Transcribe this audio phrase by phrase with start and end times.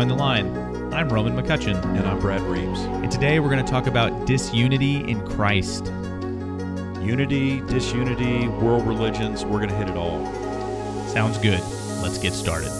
[0.00, 0.94] Drawing the Line.
[0.94, 2.80] I'm Roman McCutcheon, And I'm Brad Reeves.
[2.80, 5.88] and today we're going to talk about disunity in Christ.
[7.02, 10.24] Unity, disunity, world religions, we're going to hit it all.
[11.08, 11.60] Sounds good.
[12.00, 12.79] Let's get started.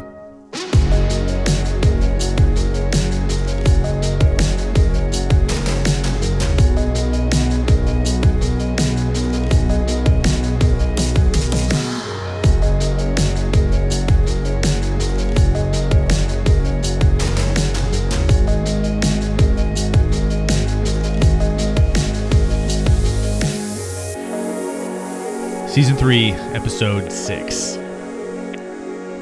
[25.81, 27.55] Season 3, Episode 6.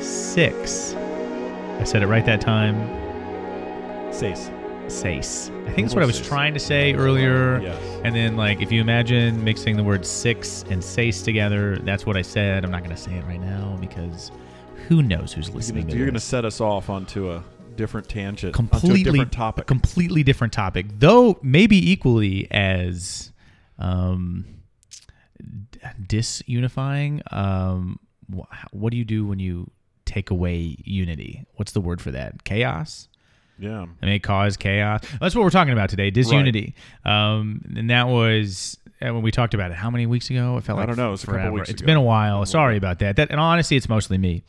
[0.05, 0.95] 6.
[0.95, 2.75] I said it right that time.
[4.11, 4.53] Sace.
[4.87, 5.57] Sace.
[5.69, 7.61] I think that's what I was trying to say earlier.
[7.61, 8.01] Yes.
[8.03, 12.17] And then, like, if you imagine mixing the word six and sace together, that's what
[12.17, 12.65] I said.
[12.65, 14.33] I'm not going to say it right now because
[14.89, 15.89] who knows who's listening.
[15.89, 17.45] You're going to set us off onto a
[17.77, 19.69] different tangent, completely different topic.
[19.69, 23.31] completely different topic, though maybe equally as
[23.79, 24.58] um,
[26.01, 27.21] disunifying.
[27.33, 27.99] Um,
[28.35, 28.45] wh-
[28.75, 29.71] what do you do when you
[30.05, 31.47] take away unity?
[31.57, 32.45] What's the word for that?
[32.45, 33.09] Chaos.
[33.59, 33.85] yeah.
[34.03, 35.03] It may cause chaos.
[35.21, 36.75] That's what we're talking about today, disunity.
[37.05, 39.77] Um, and that was uh, when we talked about it.
[39.77, 40.57] How many weeks ago?
[40.57, 41.09] It felt like I don't know.
[41.09, 41.87] It was a couple weeks It's ago.
[41.87, 42.45] been a while.
[42.47, 43.17] Sorry about that.
[43.17, 44.43] That and honestly, it's mostly me.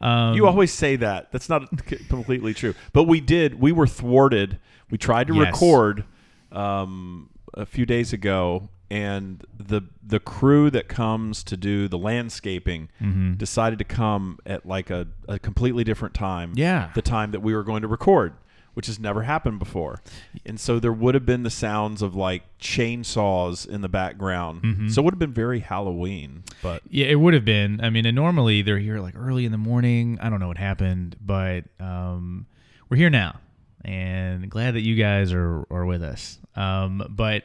[0.00, 1.30] Um, You always say that.
[1.32, 1.68] That's not
[2.08, 2.74] completely true.
[2.92, 3.60] But we did.
[3.60, 4.58] We were thwarted.
[4.90, 5.46] We tried to Yes.
[5.46, 6.04] record
[6.52, 12.88] um, a few days ago, and the the crew that comes to do the landscaping
[13.02, 13.32] Mm-hmm.
[13.34, 16.52] decided to come at like a, a completely different time.
[16.54, 16.90] Yeah.
[16.94, 18.34] the time that we were going to record,
[18.74, 20.00] which has never happened before.
[20.46, 24.62] And so there would have been the sounds of like chainsaws in the background.
[24.62, 24.88] Mm-hmm.
[24.88, 26.44] So it would have been very Halloween.
[26.62, 27.80] But Yeah, it would have been.
[27.82, 30.18] I mean, and normally they're here like early in the morning.
[30.22, 32.46] I don't know what happened, but um,
[32.88, 33.40] we're here now,
[33.84, 36.38] and glad that you guys are are with us.
[36.56, 37.44] Um, but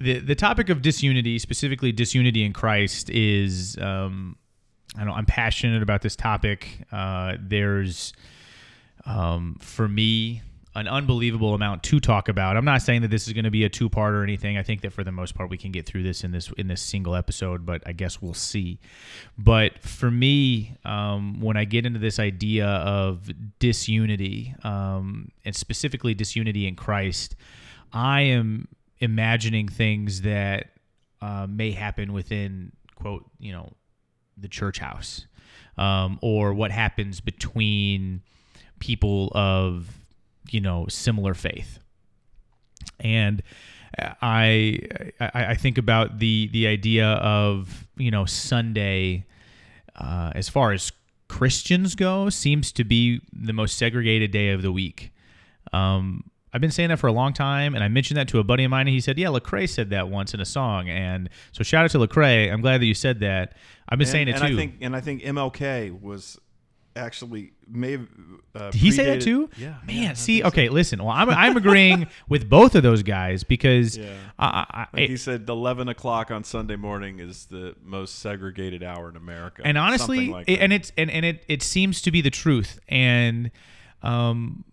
[0.00, 4.36] the the topic of disunity, specifically disunity in Christ, is um,
[4.96, 6.86] I know I'm passionate about this topic.
[6.92, 8.12] Uh, there's
[9.06, 10.42] um, for me
[10.76, 12.56] an unbelievable amount to talk about.
[12.56, 14.58] I'm not saying that this is going to be a two part or anything.
[14.58, 16.66] I think that for the most part we can get through this in this in
[16.66, 18.80] this single episode, but I guess we'll see.
[19.38, 26.12] But for me, um, when I get into this idea of disunity, um, and specifically
[26.14, 27.36] disunity in Christ,
[27.94, 28.68] I am
[28.98, 30.70] imagining things that
[31.22, 33.72] uh, may happen within quote you know
[34.36, 35.26] the church house
[35.78, 38.22] um, or what happens between
[38.80, 39.88] people of
[40.50, 41.78] you know similar faith
[43.00, 43.42] and
[43.98, 44.80] I,
[45.20, 49.24] I I think about the the idea of you know Sunday
[49.96, 50.92] uh, as far as
[51.28, 55.12] Christians go seems to be the most segregated day of the week.
[55.72, 56.24] Um,
[56.54, 58.62] I've been saying that for a long time, and I mentioned that to a buddy
[58.64, 61.64] of mine, and he said, "Yeah, Lecrae said that once in a song." And so,
[61.64, 62.50] shout out to Lecrae.
[62.52, 63.56] I'm glad that you said that.
[63.88, 64.54] I've been saying it and too.
[64.54, 66.38] I think and I think MLK was
[66.96, 67.98] actually may.
[68.54, 69.50] Uh, Did he say that too?
[69.58, 70.46] Yeah, Man, yeah, see, so.
[70.46, 71.00] okay, listen.
[71.02, 74.14] Well, I'm, I'm agreeing with both of those guys because Yeah.
[74.38, 79.08] I, I, I- he said eleven o'clock on Sunday morning is the most segregated hour
[79.10, 79.62] in America.
[79.64, 82.78] and honestly, like it- and it's and, and it it seems to be the truth.
[82.88, 83.50] And
[84.02, 84.64] um,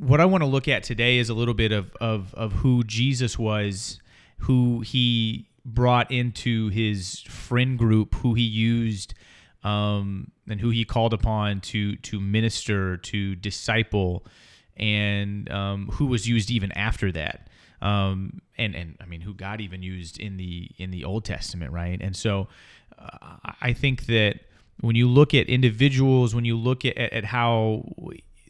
[0.00, 2.82] what I want to look at today is a little bit of of of who
[2.84, 4.00] Jesus was,
[4.38, 9.14] who he brought into his friend group, who he used.
[9.62, 14.26] Um, and who he called upon to to minister, to disciple,
[14.76, 17.48] and um, who was used even after that.
[17.82, 21.72] Um, and and I mean, who God even used in the in the Old Testament,
[21.72, 22.00] right?
[22.00, 22.48] And so,
[22.98, 24.40] uh, I think that
[24.80, 27.84] when you look at individuals, when you look at, at how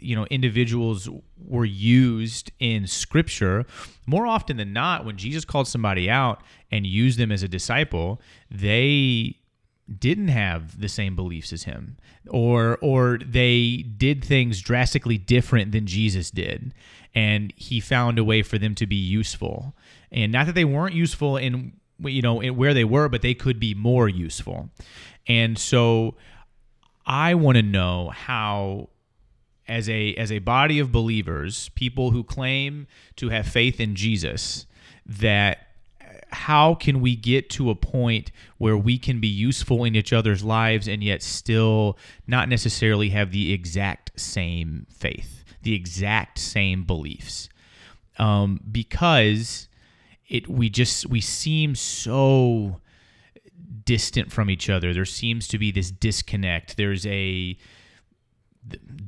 [0.03, 1.09] you know individuals
[1.39, 3.67] were used in Scripture,
[4.07, 8.21] more often than not, when Jesus called somebody out and used them as a disciple,
[8.51, 9.37] they
[9.99, 11.97] didn't have the same beliefs as him
[12.29, 16.73] or or they did things drastically different than Jesus did.
[17.15, 19.75] And he found a way for them to be useful.
[20.13, 23.35] And not that they weren't useful in you know in where they were but they
[23.35, 24.71] could be more useful.
[25.27, 26.15] And so
[27.05, 28.91] I want to know how
[29.71, 32.87] as a as a body of believers people who claim
[33.17, 34.67] to have faith in Jesus
[35.07, 35.69] that
[36.33, 40.45] how can we get to a point where we can be useful in each other's
[40.45, 47.49] lives and yet still not necessarily have the exact same faith, the exact same beliefs?
[48.19, 49.69] Um, because
[50.29, 52.81] it we just we seem so
[53.85, 54.95] distant from each other.
[54.95, 56.77] There seems to be this disconnect.
[56.77, 57.57] There's a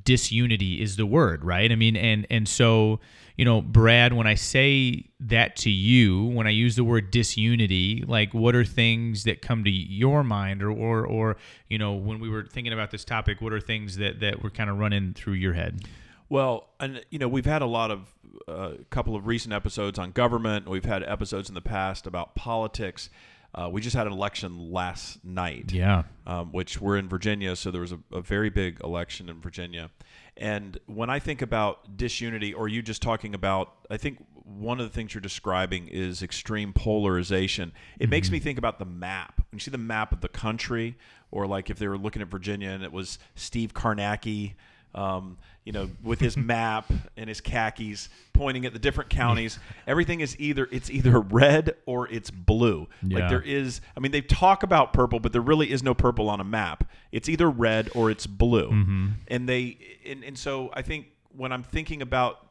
[0.04, 1.70] disunity is the word, right?
[1.70, 3.00] I mean, and and so
[3.36, 8.04] you know, Brad, when I say that to you, when I use the word disunity,
[8.06, 11.36] like what are things that come to your mind, or or or
[11.68, 14.50] you know, when we were thinking about this topic, what are things that that were
[14.50, 15.82] kind of running through your head?
[16.28, 18.14] Well, and you know, we've had a lot of
[18.48, 20.68] a uh, couple of recent episodes on government.
[20.68, 23.10] We've had episodes in the past about politics.
[23.54, 26.04] Uh, we just had an election last night, Yeah.
[26.26, 29.90] um, which we're in Virginia, so there was a, a very big election in Virginia.
[30.38, 34.86] And when I think about disunity, or you just talking about, I think one of
[34.86, 37.72] the things you're describing is extreme polarization.
[37.98, 39.36] It makes me think about the map.
[39.50, 40.96] When you see the map of the country,
[41.30, 44.54] or like if they were looking at Virginia and it was Steve Kornacki,
[44.94, 49.58] um, you know, with his map and his khakis pointing at the different counties.
[49.86, 52.88] Everything is either it's either red or it's blue.
[53.02, 53.20] Yeah.
[53.20, 56.28] Like there is, I mean, they talk about purple, but there really is no purple
[56.28, 56.84] on a map.
[57.12, 59.08] It's either red or it's blue, mm-hmm.
[59.28, 62.48] and they and, and so I think when I'm thinking about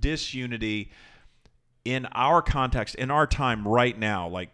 [0.00, 0.90] disunity
[1.84, 4.50] in our context, in our time right now, like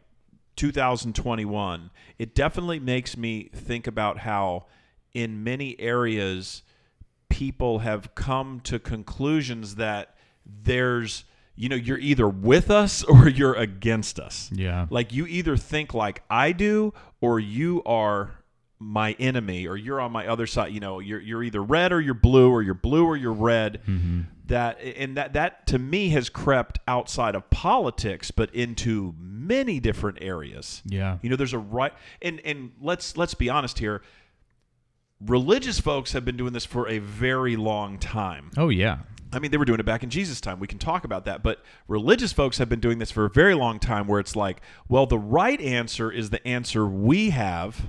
[0.56, 4.66] 2021, it definitely makes me think about how
[5.14, 6.62] in many areas
[7.32, 10.14] people have come to conclusions that
[10.44, 11.24] there's
[11.56, 14.50] you know you're either with us or you're against us.
[14.52, 14.86] Yeah.
[14.90, 18.32] like you either think like i do or you are
[18.78, 22.00] my enemy or you're on my other side you know you're, you're either red or
[22.00, 23.80] you're blue or you're blue or you're red.
[23.86, 24.22] Mm-hmm.
[24.46, 30.18] That and that that to me has crept outside of politics but into many different
[30.20, 30.82] areas.
[30.84, 31.18] Yeah.
[31.22, 34.02] you know there's a right and and let's let's be honest here
[35.26, 38.98] religious folks have been doing this for a very long time Oh yeah.
[39.32, 40.60] I mean, they were doing it back in Jesus' time.
[40.60, 41.42] We can talk about that.
[41.42, 44.60] But religious folks have been doing this for a very long time where it's like,
[44.88, 47.86] well, the right answer is the answer we have,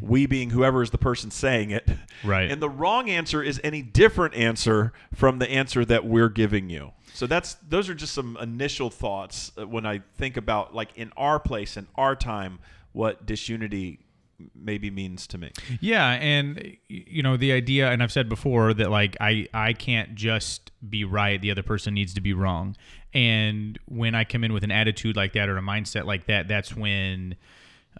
[0.00, 1.88] we being whoever is the person saying it.
[2.24, 2.50] Right.
[2.50, 6.92] And the wrong answer is any different answer from the answer that we're giving you.
[7.14, 11.12] So that's those are just some initial thoughts uh, when I think about like in
[11.16, 12.58] our place in our time
[12.92, 14.00] what disunity
[14.54, 15.52] maybe means to me.
[15.80, 20.14] Yeah, and you know the idea, and I've said before that like I I can't
[20.14, 22.76] just be right; the other person needs to be wrong.
[23.14, 26.48] And when I come in with an attitude like that or a mindset like that,
[26.48, 27.36] that's when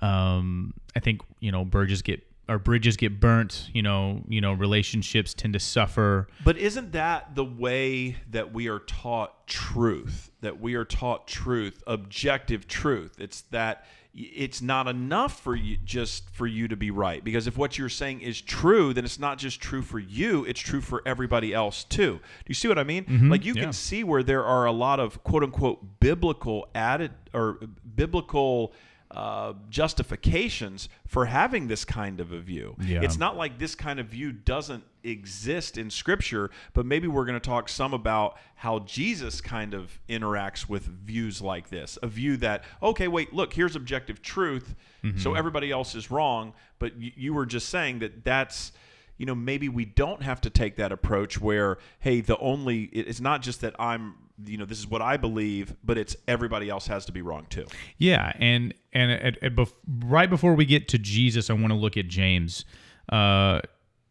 [0.00, 3.68] um, I think you know bridges get or bridges get burnt.
[3.72, 6.28] You know, you know relationships tend to suffer.
[6.44, 10.30] But isn't that the way that we are taught truth?
[10.40, 13.16] That we are taught truth, objective truth.
[13.18, 17.56] It's that it's not enough for you just for you to be right because if
[17.56, 21.02] what you're saying is true, then it's not just true for you, it's true for
[21.06, 22.12] everybody else too.
[22.16, 23.04] Do you see what I mean?
[23.04, 23.30] Mm-hmm.
[23.30, 23.62] Like you Yeah.
[23.62, 27.66] can see where there are a lot of quote unquote biblical added or uh,
[27.96, 28.74] biblical
[29.12, 32.74] uh, justifications for having this kind of a view.
[32.80, 33.02] Yeah.
[33.02, 37.38] It's not like this kind of view doesn't exist in Scripture, but maybe we're going
[37.38, 41.98] to talk some about how Jesus kind of interacts with views like this.
[42.02, 44.74] A view that, okay, wait, look, here's objective truth,
[45.18, 48.72] so everybody else is wrong, but y- you were just saying that that's.
[49.18, 53.20] You know, maybe we don't have to take that approach where, hey, the only, it's
[53.20, 54.14] not just that I'm,
[54.44, 57.46] you know, this is what I believe, but it's everybody else has to be wrong
[57.48, 57.66] too.
[57.98, 61.74] Yeah, and and at, at bef- right before we get to Jesus, I want to
[61.74, 62.64] look at James.
[63.08, 63.60] Uh,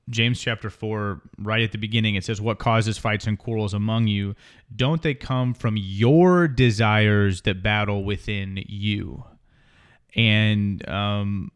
[0.10, 4.08] James chapter 4, right at the beginning, it says, What causes fights and quarrels among
[4.08, 4.36] you?
[4.76, 9.24] Don't they come from your desires that battle within you?
[10.16, 11.52] And um,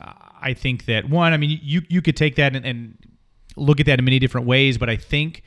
[0.00, 2.98] I think that, one, I mean, you, you could take that and, and
[3.56, 5.42] look at that in many different ways, but I think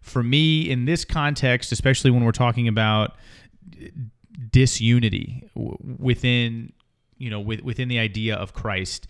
[0.00, 3.16] for me, in this context, especially when we're talking about
[4.50, 6.72] disunity within
[7.18, 9.08] you know with, within the idea of Christ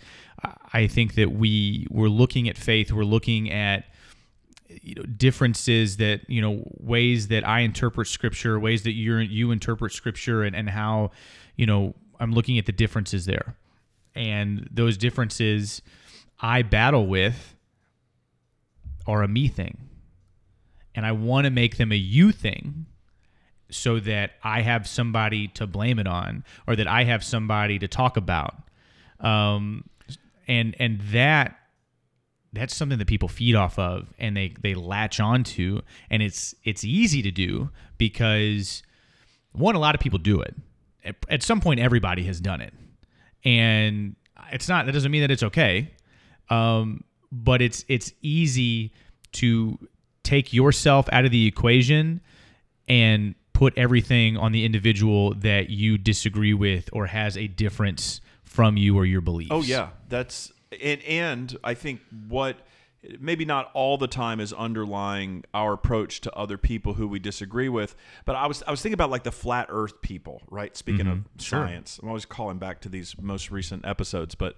[0.72, 3.84] I- think that we we're looking at faith we're looking at
[4.68, 9.50] you know differences that you know ways that I interpret scripture ways that you you
[9.50, 11.10] interpret scripture and, and how
[11.56, 13.54] you know I'm looking at the differences there
[14.18, 15.80] and those differences
[16.40, 17.54] I battle with
[19.06, 19.88] are a me thing
[20.94, 22.86] and I want to make them a you thing
[23.70, 27.86] so that I have somebody to blame it on or that I have somebody to
[27.86, 28.56] talk about.
[29.20, 29.88] Um,
[30.48, 31.56] and and that
[32.52, 36.82] that's something that people feed off of and they they latch onto and it's it's
[36.82, 38.82] easy to do because
[39.52, 40.56] one a lot of people do it.
[41.04, 42.72] At, at some point everybody has done it.
[43.44, 44.16] And
[44.52, 45.92] it's not that doesn't mean that it's okay.
[46.50, 48.92] Um, but it's it's easy
[49.32, 49.78] to
[50.22, 52.20] take yourself out of the equation
[52.88, 58.76] and put everything on the individual that you disagree with or has a difference from
[58.76, 59.50] you or your beliefs.
[59.52, 62.56] Oh yeah, that's and and I think what
[63.20, 67.68] maybe not all the time is underlying our approach to other people who we disagree
[67.68, 67.94] with.
[68.24, 70.76] But I was I was thinking about like the flat Earth people, right?
[70.76, 71.60] Speaking of Sure.
[71.66, 74.34] science, I'm always calling back to these most recent episodes.
[74.34, 74.56] But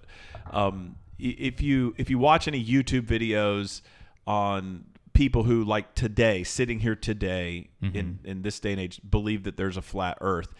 [0.51, 3.81] um, if you if you watch any YouTube videos
[4.25, 9.43] on people who like today, sitting here today in in this day and age, believe
[9.43, 10.53] that there's a flat Earth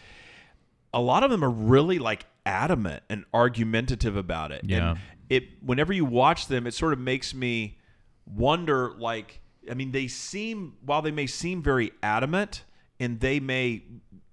[0.94, 4.62] a lot of them are really like adamant and argumentative about it.
[4.64, 4.92] Yeah.
[4.92, 7.78] And it whenever you watch them, it sort of makes me
[8.26, 12.64] wonder like I mean, they seem while they may seem very adamant
[13.00, 13.84] and they may,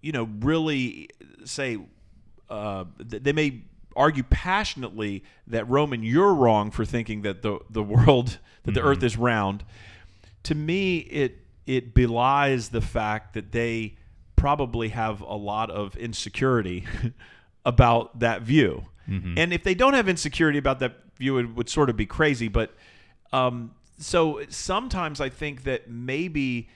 [0.01, 1.09] you know, really
[1.45, 1.79] say
[2.49, 3.63] uh, they may
[3.95, 9.03] argue passionately that Roman, you're wrong for thinking that the the world that the Earth
[9.03, 9.65] is round.
[10.45, 13.97] To me, it it belies the fact that they
[14.37, 16.87] probably have a lot of insecurity
[17.65, 18.87] about that view.
[19.39, 22.49] And if they don't have insecurity about that view, it would sort of be crazy.
[22.49, 22.75] But
[23.33, 26.69] um, so sometimes I think that maybe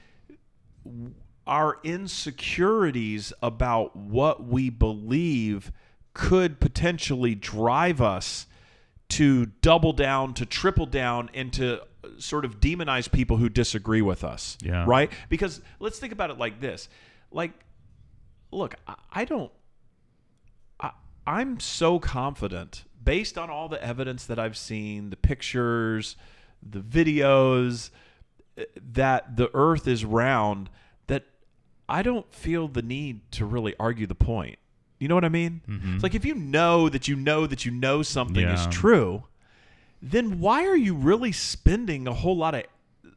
[1.46, 5.72] our insecurities about what we believe
[6.14, 8.46] could potentially drive us
[9.10, 11.82] to double down, to triple down, and to
[12.16, 14.56] sort of demonize people who disagree with us.
[14.62, 14.84] Yeah.
[14.86, 15.12] Right?
[15.28, 16.88] Because let's think about it like this.
[17.30, 17.52] Like,
[18.50, 18.74] look,
[19.12, 19.52] I don't.
[21.26, 26.16] I'm so confident based on all the evidence that I've seen, the pictures,
[26.62, 27.90] the videos,
[28.56, 30.70] eh, that the earth is round,
[31.08, 31.24] that
[31.88, 34.58] I don't feel the need to really argue the point.
[34.98, 35.62] You know what I mean?
[35.94, 39.24] It's like if you know that you know that you know something is true,
[40.00, 42.64] then why are you really spending a whole lot of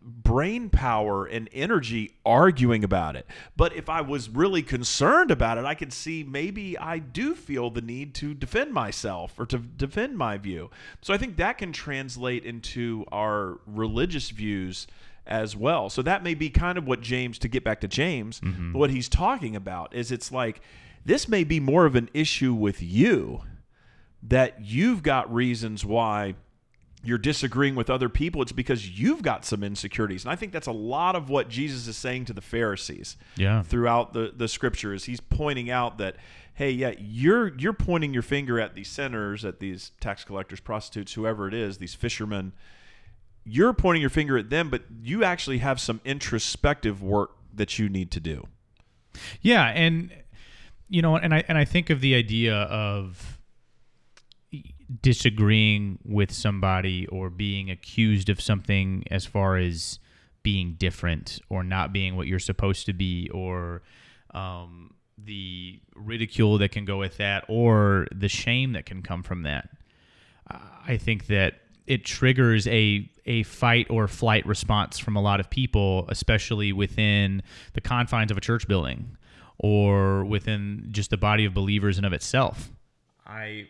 [0.05, 3.25] brain power and energy arguing about it?
[3.57, 7.69] But if I was really concerned about it, I could see maybe I do feel
[7.69, 10.69] the need to defend myself or to defend my view.
[11.01, 14.87] So I think that can translate into our religious views
[15.27, 15.89] as well.
[15.89, 18.73] So that may be kind of what James to get back to James, mm-hmm.
[18.73, 20.61] what he's talking about is it's like
[21.03, 23.41] this may be more of an issue with you
[24.23, 26.35] that you've got reasons why
[27.05, 30.23] you're disagreeing with other people, it's because you've got some insecurities.
[30.25, 33.61] And I think that's a lot of what Jesus is saying to the Pharisees Yeah.
[33.61, 35.05] throughout the, the scriptures.
[35.05, 36.15] He's pointing out that,
[36.55, 41.13] hey, yeah, you're you're pointing your finger at these sinners, at these tax collectors, prostitutes,
[41.13, 42.53] whoever it is, these fishermen.
[43.43, 47.89] You're pointing your finger at them, but you actually have some introspective work that you
[47.89, 48.47] need to do.
[49.41, 50.11] Yeah, and
[50.89, 53.34] you know, and I and I think of the idea of
[55.01, 59.99] disagreeing with somebody or being accused of something as far as
[60.43, 63.81] being different or not being what you're supposed to be or
[64.33, 69.43] um, the ridicule that can go with that or the shame that can come from
[69.43, 69.69] that.
[70.87, 71.55] I think that
[71.87, 77.41] it triggers a a fight or flight response from a lot of people, especially within
[77.73, 79.17] the confines of a church building
[79.57, 82.71] or within just the body of believers and of itself.
[83.25, 83.67] I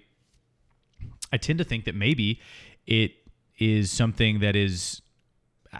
[1.35, 2.39] I tend to think that maybe
[2.87, 3.11] it
[3.59, 5.01] is something that is
[5.73, 5.79] uh,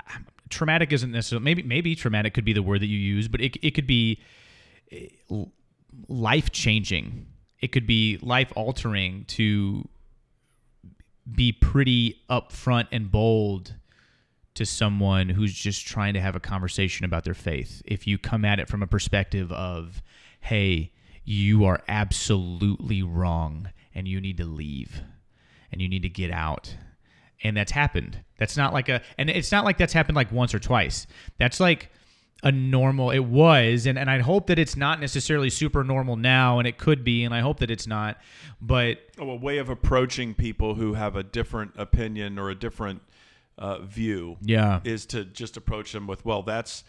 [0.49, 3.55] traumatic isn't necessarily maybe maybe traumatic could be the word that you use, but it
[3.61, 4.21] it could be
[6.09, 7.27] life changing.
[7.61, 9.87] It could be life altering to
[11.33, 13.75] be pretty upfront and bold
[14.55, 17.81] to someone who's just trying to have a conversation about their faith.
[17.85, 20.03] If you come at it from a perspective of,
[20.41, 20.91] hey,
[21.23, 25.01] you are absolutely wrong and you need to leave
[25.75, 26.73] and you need to get out.
[27.43, 28.17] And that's happened.
[28.39, 31.05] That's not like a, and it's not like that's happened like once or twice.
[31.37, 31.91] That's like
[32.43, 36.59] a normal, it was, and, and I hope that it's not necessarily super normal now,
[36.59, 38.17] and it could be, and I hope that it's not.
[38.61, 43.01] But Oh, a way of approaching people who have a different opinion or a different
[43.57, 44.37] uh, view.
[44.41, 46.83] yeah, is to just approach them with, well, that's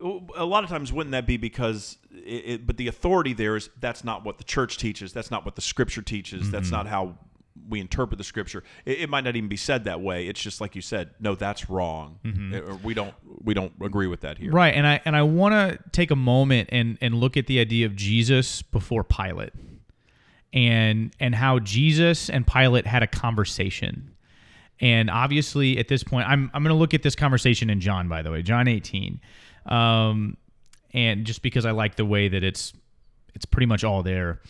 [0.00, 3.70] a lot of times wouldn't that be because it, it, but the authority there is
[3.78, 7.16] that's not what the church teaches that's not what the scripture teaches that's not how
[7.68, 10.26] we interpret the scripture it, it might not even be said that way.
[10.26, 12.18] It's just like you said no that's wrong.
[12.54, 14.52] Or we don't we don't agree with that here.
[14.52, 17.60] Right, and I and I want to take a moment and and look at the
[17.60, 19.52] idea of Jesus before Pilate,
[20.52, 24.14] and and how Jesus and Pilate had a conversation,
[24.80, 28.08] and obviously at this point, I'm I'm going to look at this conversation in John,
[28.08, 29.20] by the way, John 18,
[29.66, 30.36] um,
[30.92, 32.72] and just because I like the way that it's
[33.34, 34.40] it's pretty much all there,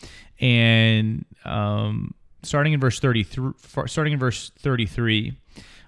[0.40, 3.52] and um, starting in verse 33,
[3.86, 5.36] starting in verse 33.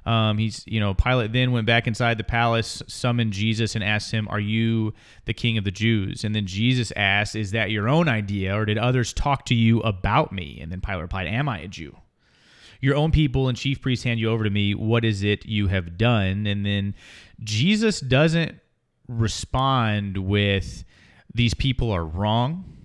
[0.04, 4.12] Um, he's, you know, Pilate then went back inside the palace, summoned Jesus, and asked
[4.12, 4.94] him, Are you
[5.24, 6.22] the king of the Jews?
[6.22, 9.80] And then Jesus asked, Is that your own idea, or did others talk to you
[9.80, 10.60] about me?
[10.60, 11.96] And then Pilate replied, Am I a Jew?
[12.80, 14.74] your own people and chief priests hand you over to me.
[14.74, 16.46] What is it you have done?
[16.46, 16.94] And then
[17.42, 18.58] Jesus doesn't
[19.08, 20.84] respond with,
[21.34, 22.75] These people are wrong.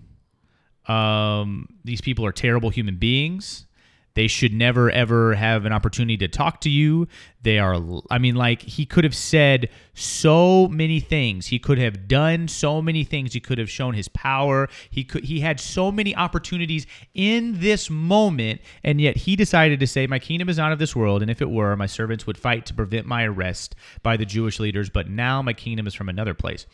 [0.92, 3.66] Um, these people are terrible human beings.
[4.14, 7.08] They should never ever have an opportunity to talk to you.
[7.44, 11.48] They are, I mean, like, he could have said so many things.
[11.48, 13.34] He could have done so many things.
[13.34, 14.68] He could have shown his power.
[14.90, 19.88] He could, he had so many opportunities in this moment, and yet he decided to
[19.88, 22.38] say, My kingdom is not of this world, and if it were, my servants would
[22.38, 26.10] fight to prevent my arrest by the Jewish leaders, but now my kingdom is from
[26.10, 26.68] another place.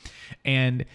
[0.43, 0.85] And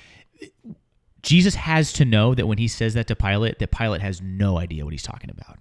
[1.23, 4.59] Jesus has to know that when he says that to Pilate, that Pilate has no
[4.59, 5.59] idea what he's talking about.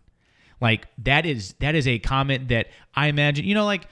[0.60, 3.88] Like that is that is a comment that I imagine, you know, like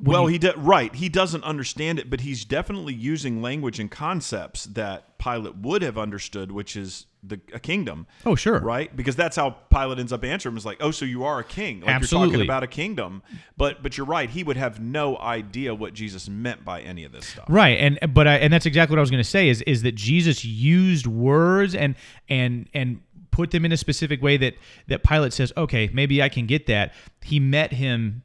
[0.00, 0.92] well, he de- right.
[0.94, 5.96] He doesn't understand it, but he's definitely using language and concepts that Pilate would have
[5.96, 8.06] understood, which is the a kingdom.
[8.26, 8.58] Oh, sure.
[8.58, 8.94] Right?
[8.94, 11.44] Because that's how Pilate ends up answering him is like, "Oh, so you are a
[11.44, 12.26] king." Like Absolutely.
[12.26, 13.22] you're talking about a kingdom.
[13.56, 14.28] But but you're right.
[14.28, 17.44] He would have no idea what Jesus meant by any of this stuff.
[17.48, 19.82] Right, and but I, and that's exactly what I was going to say is is
[19.82, 21.94] that Jesus used words and
[22.28, 23.00] and and
[23.30, 24.54] put them in a specific way that
[24.88, 26.92] that Pilate says, okay, maybe I can get that.
[27.22, 28.22] He met him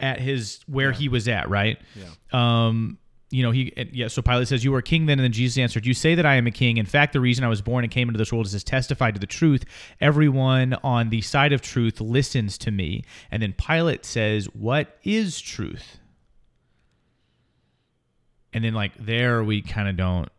[0.00, 1.78] at his where he was at, right?
[1.94, 2.06] Yeah.
[2.32, 2.98] Um,
[3.30, 4.08] you know, he yeah.
[4.08, 6.24] So Pilate says, "You are a king." Then, and then Jesus answered, "You say that
[6.24, 6.78] I am a king.
[6.78, 9.10] In fact, the reason I was born and came into this world is to testify
[9.10, 9.64] to the truth.
[10.00, 15.40] Everyone on the side of truth listens to me." And then Pilate says, "What is
[15.40, 15.98] truth?"
[18.54, 20.30] And then, like there, we kind of don't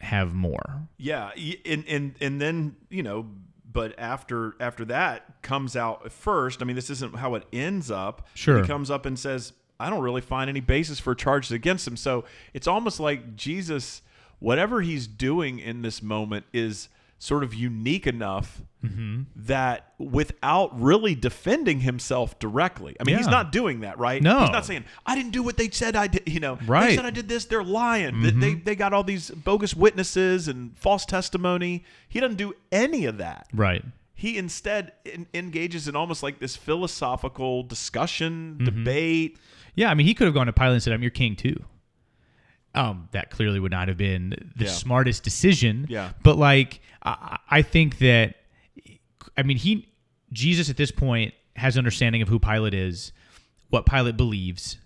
[0.00, 0.86] have more.
[0.96, 1.30] Yeah,
[1.66, 3.26] and and and then you know,
[3.70, 6.62] but after after that comes out first.
[6.62, 8.28] I mean, this isn't how it ends up.
[8.34, 8.60] Sure.
[8.60, 11.96] he comes up and says, "I don't really find any basis for charges against him."
[11.96, 14.02] So it's almost like Jesus,
[14.38, 16.88] whatever he's doing in this moment, is
[17.20, 19.22] sort of unique enough Mm-hmm.
[19.34, 22.94] that without really defending himself directly.
[23.00, 24.22] I mean, he's not doing that, right?
[24.22, 24.38] No.
[24.42, 26.22] he's not saying I didn't do what they said I did.
[26.28, 26.90] You know, Right.
[26.90, 26.94] Mm-hmm.
[26.94, 27.44] said I did this.
[27.46, 28.22] They're lying.
[28.22, 31.82] They- They they got all these bogus witnesses and false testimony.
[32.08, 33.48] He doesn't do any of that.
[33.52, 33.84] Right.
[34.14, 38.64] He instead en- engages in almost like this philosophical discussion, Mm-hmm.
[38.64, 39.38] debate.
[39.78, 41.62] Yeah, I mean, he could have gone to Pilate and said, "I'm your king too."
[42.74, 44.70] Um, that clearly would not have been the Yeah.
[44.70, 45.86] smartest decision.
[45.88, 46.10] Yeah.
[46.22, 48.34] but like, I, I think that,
[49.36, 49.88] I mean, he,
[50.32, 53.12] Jesus at this point has understanding of who Pilate is,
[53.70, 54.76] what Pilate believes,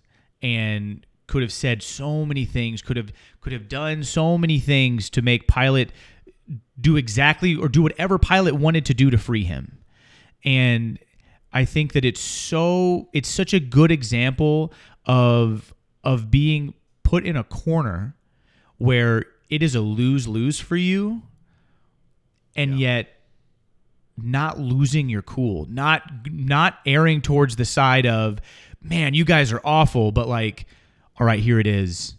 [0.42, 5.10] and could have said so many things, could have could have done so many things
[5.10, 5.90] to make Pilate
[6.80, 9.78] do exactly or do whatever Pilate wanted to do to free him.
[10.44, 10.98] And
[11.52, 14.72] I think that it's so it's such a good example
[15.04, 18.16] of of being put in a corner
[18.78, 21.22] where it is a lose-lose for you
[22.56, 23.08] and yet
[24.16, 28.40] not losing your cool, not not erring towards the side of
[28.80, 30.66] man, you guys are awful, but like
[31.18, 32.14] all right, here it is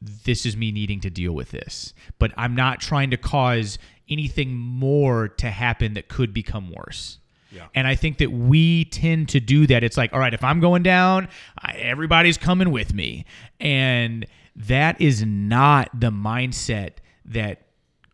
[0.00, 1.92] this is me needing to deal with this.
[2.18, 7.18] But I'm not trying to cause anything more to happen that could become worse.
[7.50, 7.66] Yeah.
[7.74, 9.82] And I think that we tend to do that.
[9.82, 13.24] It's like, all right, if I'm going down, I, everybody's coming with me.
[13.58, 17.62] And that is not the mindset that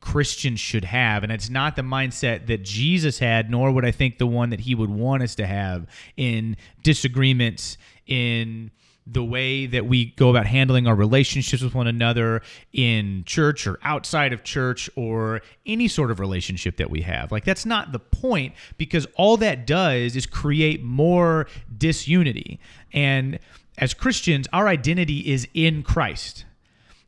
[0.01, 1.23] Christians should have.
[1.23, 4.61] And it's not the mindset that Jesus had, nor would I think the one that
[4.61, 8.71] he would want us to have in disagreements, in
[9.07, 12.41] the way that we go about handling our relationships with one another
[12.73, 17.31] in church or outside of church or any sort of relationship that we have.
[17.31, 22.59] Like, that's not the point because all that does is create more disunity.
[22.93, 23.39] And
[23.77, 26.47] as Christians, our identity is in Christ.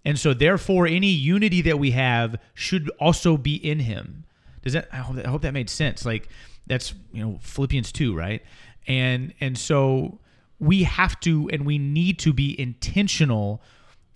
[0.05, 4.25] And so, therefore, any unity that we have should also be in Him.
[4.63, 4.89] Does that?
[4.93, 6.05] I hope that, I hope that made sense.
[6.05, 6.29] Like
[6.67, 8.43] that's you know Philippians two, right?
[8.87, 10.19] And and so
[10.59, 13.63] we have to and we need to be intentional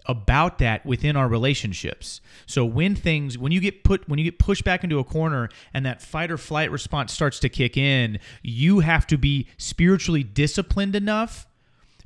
[0.07, 2.21] about that within our relationships.
[2.47, 5.49] So when things when you get put when you get pushed back into a corner
[5.75, 10.23] and that fight or flight response starts to kick in, you have to be spiritually
[10.23, 11.47] disciplined enough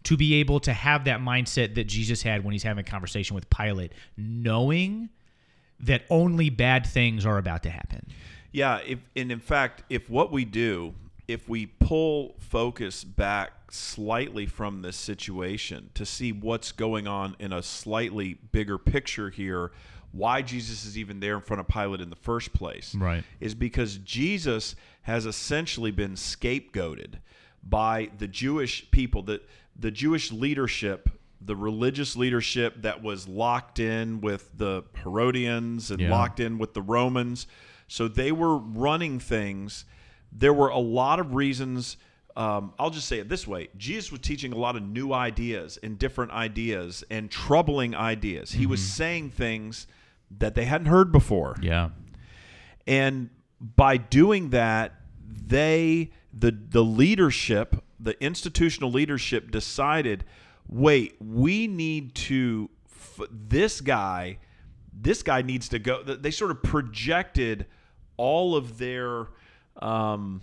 [0.05, 3.35] to be able to have that mindset that Jesus had when he's having a conversation
[3.35, 5.09] with Pilate, knowing
[5.81, 8.07] that only bad things are about to happen.
[8.53, 10.95] Yeah, if, and in fact, if what we do,
[11.27, 17.53] if we pull focus back slightly from this situation to see what's going on in
[17.53, 19.73] a slightly bigger picture here,
[20.13, 23.25] why Jesus is even there in front of Pilate in the first place, Right.
[23.41, 27.15] is because Jesus has essentially been scapegoated
[27.63, 31.09] by the Jewish people, that the Jewish leadership,
[31.41, 36.11] the religious leadership that was locked in with the Herodians and Yeah.
[36.11, 37.47] locked in with the Romans.
[37.89, 39.85] So they were running things.
[40.35, 41.97] There were a lot of reasons
[42.37, 45.79] um, I'll just say it this way Jesus was teaching a lot of new ideas
[45.83, 48.51] and different ideas and troubling ideas.
[48.51, 49.87] He was saying things
[50.39, 51.57] that they hadn't heard before.
[51.61, 51.91] Yeah.
[52.87, 54.95] And by doing that,
[55.25, 60.25] they the the leadership, the institutional leadership decided,
[60.69, 64.39] wait, we need to f- this guy,
[64.93, 66.03] this guy needs to go.
[66.03, 67.67] They sort of projected
[68.17, 69.29] all of their
[69.81, 70.41] um,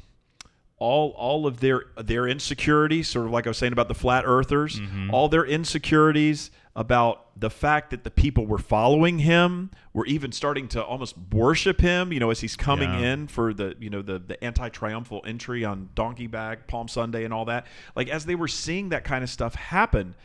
[0.78, 4.24] all all of their their insecurities, sort of like I was saying about the flat
[4.26, 4.80] earthers,
[5.12, 10.70] all their insecurities about the fact that the people were following him, were even starting
[10.70, 13.12] to almost worship him, you know, as he's coming Yeah.
[13.14, 17.34] in for the, you know, the the anti-triumphal entry on donkey bag, Palm Sunday and
[17.34, 17.68] all that.
[17.96, 20.16] Like as they were seeing that kind of stuff happen,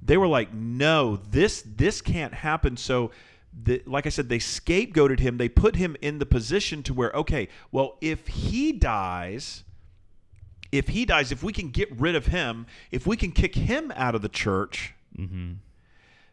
[0.00, 3.10] they were like, "No, this this can't happen." So
[3.60, 5.36] the, like I said, they scapegoated him.
[5.36, 9.64] They put him in the position to where, okay, well, if he dies,
[10.70, 13.92] if he dies, if we can get rid of him, if we can kick him
[13.96, 15.54] out of the church, mm-hmm.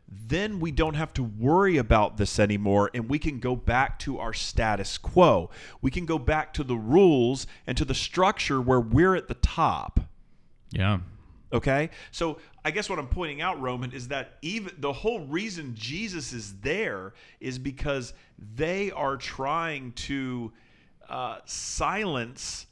[0.07, 4.19] then we don't have to worry about this anymore and we can go back to
[4.19, 5.49] our status quo.
[5.81, 9.35] We can go back to the rules and to the structure where we're at the
[9.35, 10.01] top.
[10.71, 10.99] Yeah.
[11.53, 11.89] Okay?
[12.12, 16.34] So I guess what I'm pointing out, Roman, is that even the whole reason Jesus
[16.34, 18.13] is there is because
[18.55, 20.51] they are trying to
[21.10, 22.65] uh, silence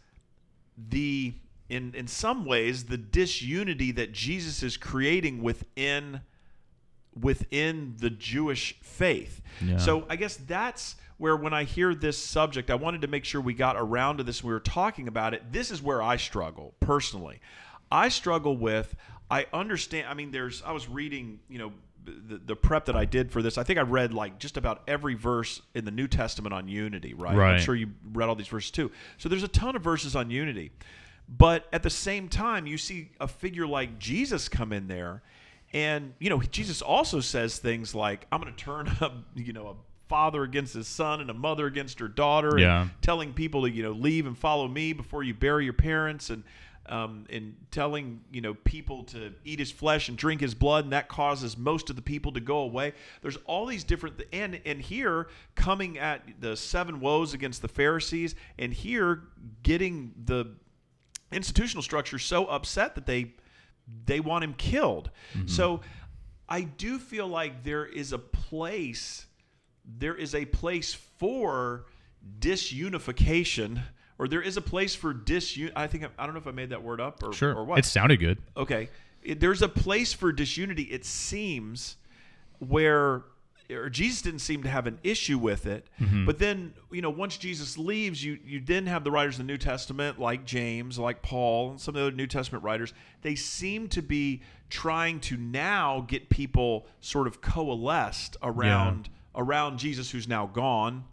[0.90, 1.34] the
[1.70, 6.22] in in some ways the disunity that Jesus is creating within
[7.20, 9.42] within the Jewish faith.
[9.64, 9.78] Yeah.
[9.78, 13.40] So I guess that's where when I hear this subject, I wanted to make sure
[13.40, 14.44] we got around to this.
[14.44, 15.52] We were talking about it.
[15.52, 17.40] This is where I struggle personally.
[17.94, 18.94] I struggle with.
[19.32, 20.08] I understand.
[20.10, 20.62] I mean, there's.
[20.64, 21.40] I was reading.
[21.50, 21.74] You know.
[22.06, 24.82] The, the prep that I did for this, I think I read like just about
[24.90, 27.34] every verse in the New Testament on unity, right?
[27.54, 28.92] I'm sure you read all these verses too.
[29.18, 30.74] So there's a ton of verses on unity.
[31.30, 35.24] But at the same time, you see a figure like Jesus come in there
[35.74, 39.68] and you know, Jesus also says things like, "I'm going to turn up, you know,
[39.68, 39.76] a
[40.08, 42.84] father against his son and a mother against her daughter." Yeah.
[42.84, 46.30] And telling people to you know leave and follow me before you bury your parents,
[46.30, 46.44] and
[46.88, 50.94] um, and telling you know people to eat his flesh and drink his blood, and
[50.94, 52.94] that causes most of the people to go away.
[53.22, 58.36] There's all these different and and here coming at the seven woes against the Pharisees,
[58.60, 59.24] and here
[59.64, 60.52] getting the
[61.32, 63.34] institutional structure so upset that they
[64.06, 65.10] they want him killed.
[65.46, 65.82] So
[66.48, 69.26] I do feel like there is a place
[69.86, 71.86] there is a place for
[72.40, 73.84] disunification
[74.24, 76.70] or there is a place for disun I think I don't know if I made
[76.70, 77.54] that word up or, Sure.
[77.54, 77.80] or what.
[77.80, 78.38] It sounded good.
[78.56, 78.90] Okay.
[79.22, 81.98] It- there's a place for disunity, it seems,
[82.60, 83.24] where
[83.70, 85.88] or Jesus didn't seem to have an issue with it.
[86.00, 86.26] Mm-hmm.
[86.26, 89.52] But then, you know, once Jesus leaves, you you then have the writers of the
[89.52, 92.94] New Testament, like James, like Paul, and some of the other New Testament writers.
[93.22, 100.12] They seem to be trying to now get people sort of coalesced around around Jesus,
[100.12, 101.04] who's now gone,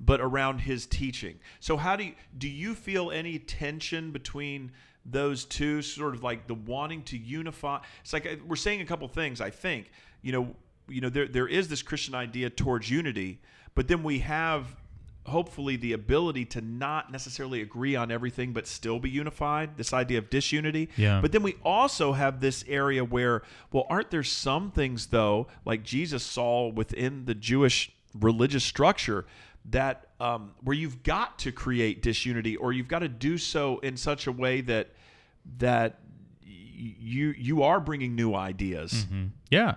[0.00, 1.38] but around his teaching.
[1.60, 2.48] So, how do you do?
[2.48, 4.72] You feel any tension between
[5.04, 7.80] those two, sort of like the wanting to unify?
[8.02, 9.40] It's like uh, we're saying a couple things.
[9.40, 9.90] I think
[10.22, 10.54] you know,
[10.88, 13.40] you know, there there is this Christian idea towards unity,
[13.74, 14.76] but then we have
[15.28, 20.18] hopefully the ability to not necessarily agree on everything but still be unified this idea
[20.18, 21.20] of disunity Yeah.
[21.20, 25.82] but then we also have this area where well aren't there some things though like
[25.84, 29.24] jesus saw within the jewish religious structure
[29.70, 33.96] that um, where you've got to create disunity or you've got to do so in
[33.96, 34.88] such a way that
[35.58, 35.98] that
[36.42, 39.06] y- you you are bringing new ideas
[39.50, 39.74] Yeah.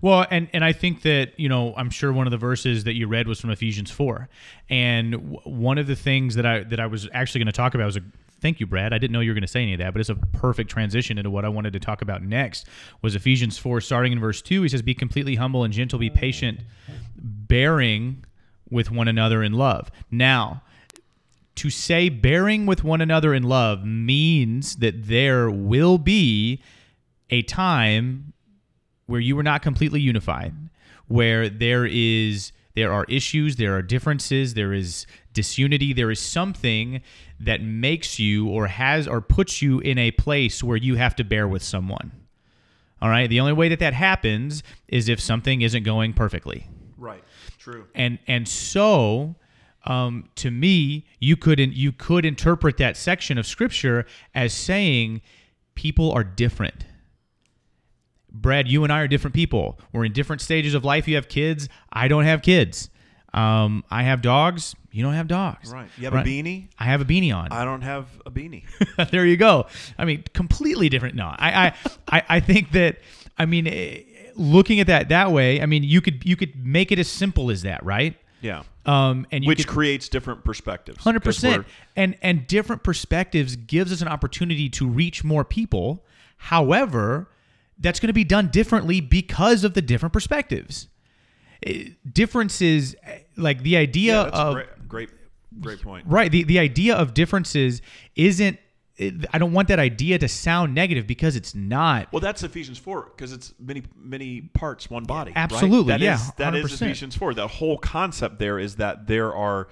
[0.00, 2.94] Well, and and I think that you know I'm sure one of the verses that
[2.94, 4.28] you read was from Ephesians four,
[4.68, 7.74] and w- one of the things that I that I was actually going to talk
[7.74, 8.02] about was a
[8.40, 8.92] thank you, Brad.
[8.92, 10.70] I didn't know you were going to say any of that, but it's a perfect
[10.70, 12.66] transition into what I wanted to talk about next.
[13.00, 16.10] Was Ephesians four, starting in verse two, he says, "Be completely humble and gentle, be
[16.10, 16.60] patient,
[17.16, 18.24] bearing
[18.70, 20.62] with one another in love." Now,
[21.54, 26.60] to say bearing with one another in love means that there will be
[27.30, 28.33] a time
[29.06, 30.54] where you are not completely unified,
[31.08, 37.02] where there is there are issues, there are differences, there is disunity, there is something
[37.38, 41.24] that makes you or has or puts you in a place where you have to
[41.24, 42.10] bear with someone.
[43.00, 43.30] All right?
[43.30, 46.66] The only way that that happens is if something isn't going perfectly
[47.04, 47.22] right
[47.58, 49.34] true and and so
[49.84, 55.20] um, to me you could you could interpret that section of scripture as saying
[55.74, 56.86] people are different
[58.34, 61.28] brad you and i are different people we're in different stages of life you have
[61.28, 62.90] kids i don't have kids
[63.32, 64.76] Um, I have dogs.
[64.92, 65.72] You don't have dogs.
[65.72, 65.88] Right.
[65.98, 66.68] You have a beanie?
[66.78, 67.48] I have a beanie on.
[67.50, 68.62] I don't have a beanie.
[69.10, 69.66] there you go.
[69.98, 71.16] I mean, completely different.
[71.16, 71.74] No, I, I,
[72.06, 72.98] I, I think that.
[73.36, 74.02] I mean, eh,
[74.36, 77.50] looking at that that way, I mean, you could you could make it as simple
[77.50, 78.16] as that, right?
[78.40, 78.62] yeah.
[78.86, 81.02] Um, and you Which could, creates different perspectives.
[81.02, 81.66] Hundred percent,
[81.96, 86.04] and and different perspectives gives us an opportunity to reach more people.
[86.36, 87.28] However,
[87.78, 90.88] that's going to be done differently because of the different perspectives.
[91.64, 95.10] Eh, Differences, eh, like the idea Yeah, that's of a great, great,
[95.60, 96.06] great point.
[96.08, 97.82] right, the the idea of differences
[98.16, 98.58] isn't.
[99.32, 102.12] I don't want that idea to sound negative because it's not.
[102.12, 105.30] Well, that's Ephesians four because it's many many parts, one body.
[105.32, 105.36] right?
[105.36, 106.82] absolutely, That yeah, is- that is 100%.
[106.82, 107.34] Ephesians four.
[107.34, 109.66] The whole concept there is that there are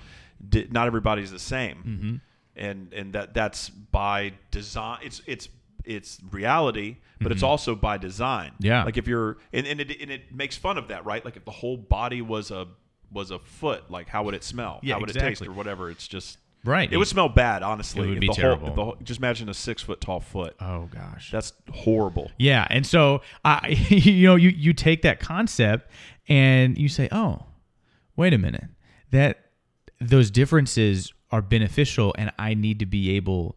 [0.71, 2.17] not everybody's the same, Mm-hmm.
[2.57, 4.99] and and that that's by design.
[5.05, 5.49] It's it's
[5.85, 8.53] it's reality, but it's also by design.
[8.53, 8.67] Mm-hmm.
[8.67, 8.85] Yeah.
[8.85, 11.25] like if you're and, and it and it makes fun of that, right?
[11.25, 12.69] Like if the whole body was a
[13.11, 14.81] was a foot, like how would it smell?
[14.83, 15.91] Yeah, how would it taste or whatever?
[15.91, 16.93] It's just Right.
[16.93, 18.07] It would smell bad, honestly.
[18.07, 18.73] It would be the terrible.
[18.73, 20.55] Whole, just imagine a six foot tall foot.
[20.61, 21.31] Oh gosh.
[21.31, 22.31] That's horrible.
[22.39, 25.91] Yeah, and so I, you know, you you take that concept
[26.29, 27.47] and you say, oh,
[28.17, 28.67] wait a minute,
[29.11, 29.47] that
[30.01, 33.57] those differences are beneficial, and I need to be able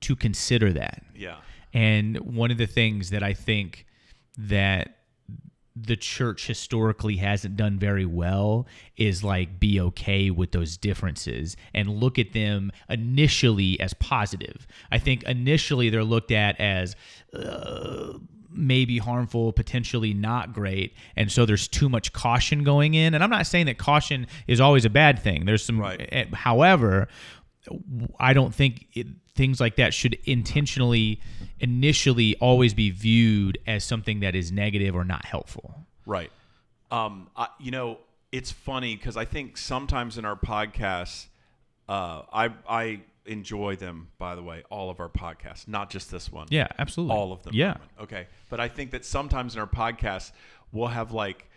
[0.00, 1.02] to consider that.
[1.14, 1.36] Yeah.
[1.74, 3.84] And one of the things that I think
[4.38, 4.96] that
[5.76, 11.88] the church historically hasn't done very well is like be okay with those differences and
[11.88, 14.68] look at them initially as positive.
[14.92, 16.94] I think initially they're looked at as
[17.32, 18.12] uh,
[18.52, 23.12] maybe harmful, potentially not great, and so there's too much caution going in.
[23.12, 25.44] And I'm not saying that caution is always a bad thing.
[25.44, 26.08] There's some, Right.
[26.12, 27.08] eh, however,
[28.20, 31.20] I don't think it, things like that should intentionally,
[31.60, 35.74] initially, always be viewed as something that is negative or not helpful.
[36.06, 36.30] Right.
[36.90, 37.98] Um, I, you know,
[38.30, 41.26] it's funny because I think sometimes in our podcasts,
[41.88, 44.08] uh, I I enjoy them.
[44.18, 46.46] By the way, all of our podcasts, not just this one.
[46.50, 47.16] Yeah, absolutely.
[47.16, 47.54] all of them.
[47.54, 47.76] Yeah.
[48.00, 48.26] Okay.
[48.50, 50.32] But I think that sometimes in our podcasts,
[50.72, 51.48] we'll have like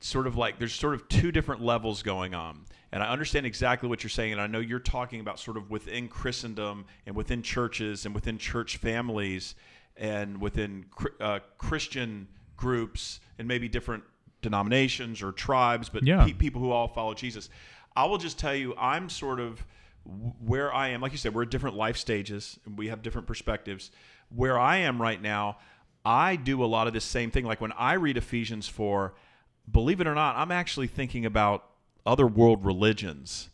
[0.00, 2.64] sort of like there's sort of two different levels going on.
[2.92, 4.32] And I understand exactly what you're saying.
[4.32, 8.38] And I know you're talking about sort of within Christendom and within churches and within
[8.38, 9.54] church families
[9.96, 10.86] and within
[11.20, 14.04] uh, Christian groups and maybe different
[14.42, 16.24] denominations or tribes, but Yeah.
[16.24, 17.50] pe- people who all follow Jesus.
[17.96, 19.64] I will just tell you, I'm sort of
[20.40, 21.00] where I am.
[21.00, 23.90] Like you said, we're at different life stages and we have different perspectives.
[24.28, 25.58] Where I am right now,
[26.04, 27.44] I do a lot of this same thing.
[27.44, 29.14] Like when I read Ephesians 4,
[29.70, 31.64] believe it or not, I'm actually thinking about
[32.06, 33.50] other world religions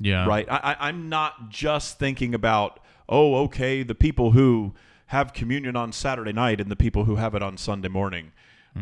[0.00, 0.26] Yeah.
[0.26, 0.46] right?
[0.50, 4.74] I, I, I'm not just thinking about, oh, okay, the people who
[5.06, 8.32] have communion on Saturday night and the people who have it on Sunday morning,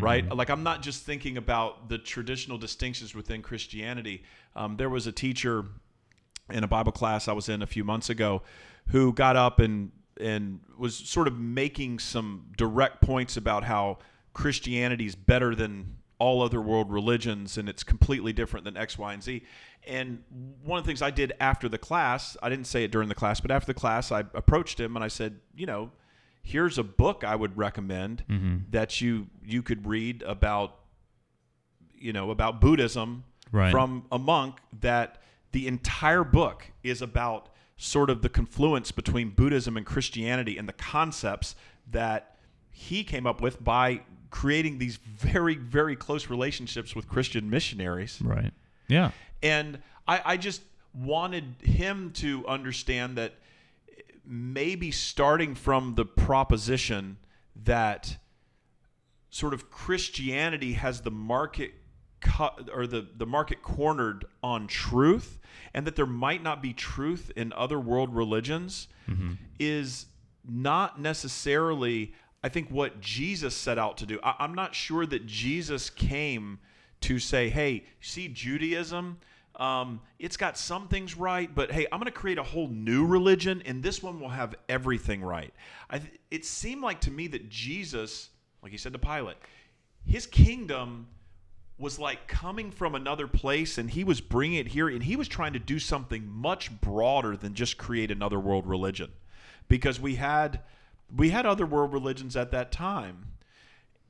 [0.01, 0.27] right?
[0.35, 4.23] Like, I'm not just thinking about the traditional distinctions within Christianity.
[4.57, 5.67] Um, there was a teacher
[6.51, 8.43] in a Bible class I was in a few months ago
[8.89, 13.99] who got up and and was sort of making some direct points about how
[14.35, 19.13] Christianity is better than all other world religions and it's completely different than X, Y,
[19.13, 19.43] and Z.
[19.89, 20.23] And
[20.63, 23.17] one of the things I did after the class, I didn't say it during the
[23.17, 25.91] class, but after the class, I approached him and I said, you know,
[26.41, 28.59] here's a book I would recommend mm-hmm.
[28.71, 30.79] that you you could read about
[31.93, 33.71] you know about Buddhism Right.
[33.71, 39.77] from a monk that the entire book is about sort of the confluence between Buddhism
[39.77, 41.55] and Christianity and the concepts
[41.91, 42.37] that
[42.71, 44.01] he came up with by
[44.33, 48.53] creating these very very close relationships with Christian missionaries Right.
[48.89, 49.13] Yeah.
[49.43, 53.35] and I, I just wanted him to understand that
[54.25, 57.19] maybe starting from the proposition
[57.65, 58.17] that
[59.31, 61.73] sort of Christianity has the market
[62.21, 65.39] cut or the, the market cornered on truth
[65.75, 69.33] and that there might not be truth in other world religions mm-hmm.
[69.59, 70.07] is
[70.49, 72.13] not necessarily
[72.45, 74.19] I think what Jesus set out to do.
[74.23, 76.59] I, I'm not sure that Jesus came
[77.03, 79.19] to say, hey, see Judaism,
[79.57, 83.05] um, it's got some things right, but hey, I'm going to create a whole new
[83.07, 85.53] religion, and this one will have everything right.
[85.91, 88.31] Th- it seemed like to me that Jesus,
[88.63, 89.37] like he said to Pilate,
[90.07, 91.07] his kingdom
[91.79, 95.29] was like coming from another place, and he was bringing it here, and he was
[95.29, 99.11] trying to do something much broader than just create another world religion,
[99.69, 100.61] because we had
[101.15, 103.27] we had other world religions at that time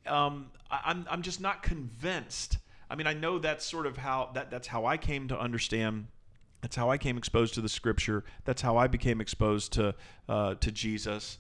[0.07, 2.59] um, I, I'm I'm just not convinced.
[2.91, 6.09] I mean, I know that's sort of how that that's how I came to understand.
[6.61, 8.25] That's how I came exposed to the Scripture.
[8.45, 9.95] That's how I became exposed to
[10.29, 11.39] uh, to Jesus.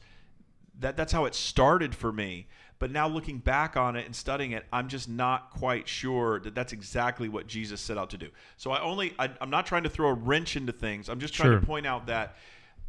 [0.79, 2.47] That that's how it started for me.
[2.79, 6.55] But now looking back on it and studying it, I'm just not quite sure that
[6.55, 8.29] that's exactly what Jesus set out to do.
[8.57, 11.09] So I only I, I'm not trying to throw a wrench into things.
[11.09, 11.61] I'm just trying Sure.
[11.61, 12.37] to point out that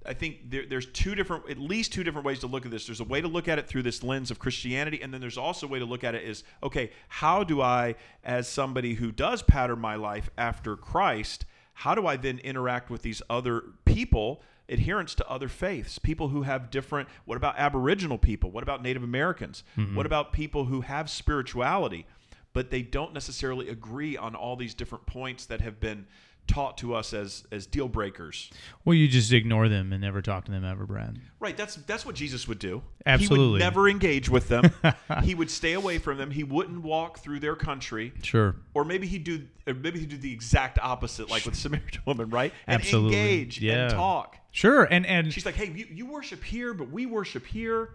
[0.06, 2.86] I think there, there's two different, at least two different ways to look at this.
[2.86, 5.38] There's a way to look at it through this lens of Christianity, and then there's
[5.38, 9.12] also a way to look at it is okay, how do I, as somebody who
[9.12, 14.42] does pattern my life after Christ, how do I then interact with these other people?
[14.70, 17.10] Adherents to other faiths, people who have different.
[17.26, 18.50] What about Aboriginal people?
[18.50, 19.64] What about Native Americans?
[19.78, 19.94] Mm-hmm.
[19.94, 22.06] What about people who have spirituality,
[22.54, 26.08] but they don't necessarily agree on all these different points that have been
[26.48, 28.50] taught to us as as deal breakers?
[28.86, 31.20] Well, you just ignore them and never talk to them ever, Brad.
[31.40, 32.84] Right, that's that's what Jesus would do.
[33.06, 33.52] He Absolutely.
[33.54, 34.72] would never engage with them.
[35.24, 36.32] he would stay away from them.
[36.32, 38.14] He wouldn't walk through their country.
[38.22, 38.56] Sure.
[38.74, 42.30] Or maybe he'd do or maybe he'd do the exact opposite, like with Samaritan woman,
[42.30, 42.54] right?
[42.68, 43.18] And Absolutely.
[43.18, 43.84] engage Yeah.
[43.84, 44.38] and talk.
[44.52, 44.84] Sure.
[44.84, 47.92] And and She's like, Hey, you, you worship here, but we worship here.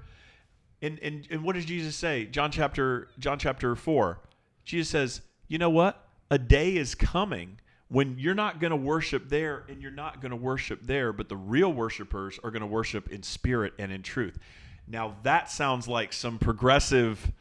[0.80, 2.24] And, and and what does Jesus say?
[2.26, 4.20] John chapter John chapter four.
[4.64, 6.04] Jesus says, You know what?
[6.30, 10.30] A day is coming when you're not going to worship there and you're not going
[10.30, 14.02] to worship there, but the real worshipers are going to worship in spirit and in
[14.02, 14.38] truth.
[14.86, 17.32] Now that sounds like some progressive,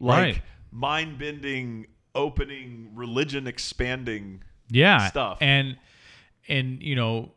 [0.00, 0.42] like Right.
[0.70, 5.38] mind bending, opening, religion expanding yeah stuff.
[5.40, 5.76] and
[6.48, 7.30] and you know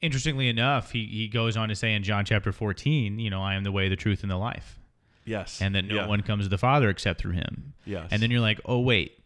[0.00, 3.54] interestingly enough he, he goes on to say in john chapter 14 you know i
[3.54, 4.78] am the way the truth and the life
[5.26, 5.60] yes.
[5.60, 6.06] and that no Yeah.
[6.06, 8.08] one comes to the father except through him Yes.
[8.10, 9.18] and then you're like oh wait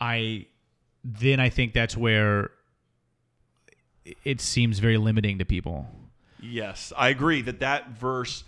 [0.00, 0.46] i
[1.04, 2.50] then i think that's where
[4.24, 5.86] it seems very limiting to people
[6.42, 8.44] Yes, I agree that that verse,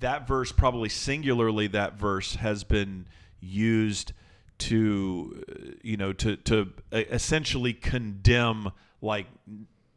[0.00, 3.06] that verse probably singularly that verse has been
[3.40, 4.12] used
[4.60, 9.26] to, uh, you know, to to uh, essentially condemn like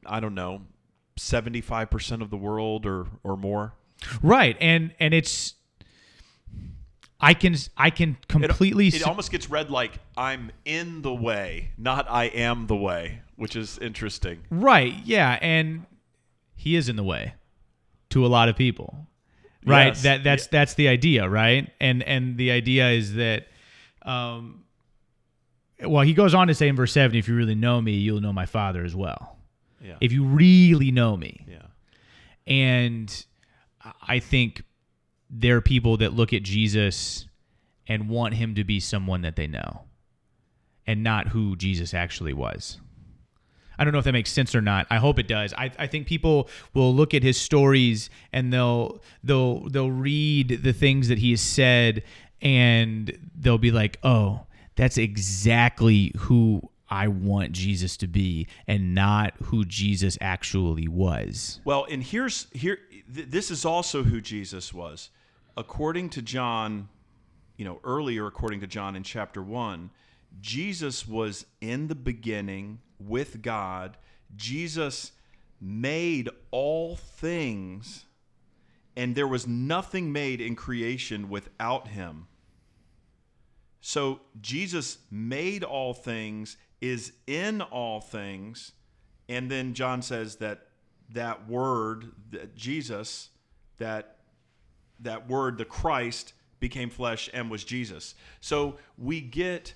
[0.06, 0.63] I don't know,
[1.15, 3.74] seventy five percent of the world or or more.
[4.22, 5.56] right and and it's
[7.19, 11.71] i can i can completely it s- almost gets read like I'm in the way,
[11.77, 14.39] not I am the way, which is interesting.
[14.49, 14.93] Right.
[15.06, 15.86] Yeah, and
[16.56, 17.34] he is in the way
[18.10, 19.08] to a lot of people.
[19.65, 19.88] Right.
[19.88, 20.01] Yes.
[20.03, 21.69] That that's that's the idea, right?
[21.80, 23.47] And and the idea is that
[24.03, 24.63] um
[25.86, 28.21] well, he goes on to say in verse 7, if you really know me, you'll
[28.21, 29.38] know my father as well.
[29.80, 29.97] Yeah.
[30.01, 31.45] If you really know me.
[31.47, 31.62] yeah.
[32.47, 33.25] And
[34.08, 34.63] I think
[35.30, 37.28] there are people that look at Jesus
[37.88, 39.84] and want him to be someone that they know
[40.86, 42.80] and not who Jesus actually was.
[43.80, 44.88] I don't know if that makes sense or not.
[44.90, 45.54] I hope it does.
[45.54, 50.74] I, I think people will look at his stories and they'll they'll they'll read the
[50.74, 52.04] things that he has said
[52.42, 59.34] and they'll be like, "Oh, that's exactly who I want Jesus to be and not
[59.44, 62.80] who Jesus actually was." Well, and here's here
[63.13, 65.12] th- this is also who Jesus was.
[65.58, 66.88] According to John,
[67.58, 69.89] you know, earlier according to John in chapter 1,
[70.39, 73.98] Jesus was in the beginning with God.
[74.36, 75.12] Jesus
[75.60, 78.06] made all things
[78.98, 82.26] and there was nothing made in creation without him.
[83.80, 88.72] So Jesus made all things, is in all things,
[89.30, 90.70] and then John says that
[91.12, 93.30] that word, that Jesus,
[93.78, 94.16] that
[95.02, 98.16] that word, the Christ, became flesh and was Jesus.
[98.42, 99.74] So we get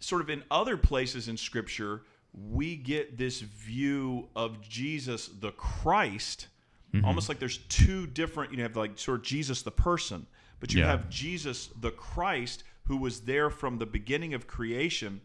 [0.00, 2.02] sort of in other places in Scripture,
[2.34, 6.48] we get this view of Jesus, the Christ,
[6.92, 7.04] mm-hmm.
[7.04, 8.52] almost like there's two different.
[8.52, 10.26] You have like sort of Jesus, the person,
[10.60, 10.88] but you Yeah.
[10.88, 15.20] have Jesus, the Christ, who was there from the beginning of creation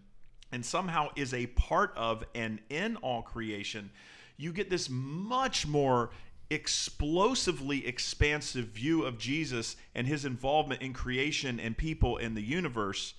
[0.52, 3.90] and somehow is a part of and in all creation,
[4.38, 6.12] you get this much more
[6.50, 13.14] explosively expansive view of Jesus and his involvement in creation and people in the universe.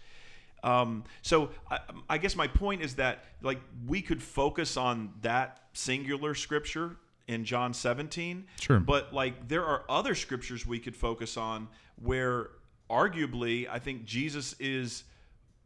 [0.65, 5.61] Um, so I, I guess my point is that like we could focus on that
[5.73, 6.97] singular scripture
[7.29, 8.81] in John 17, Sure.
[8.81, 11.69] but like there are other scriptures we could focus on
[12.03, 12.51] where
[12.91, 15.05] arguably I think Jesus is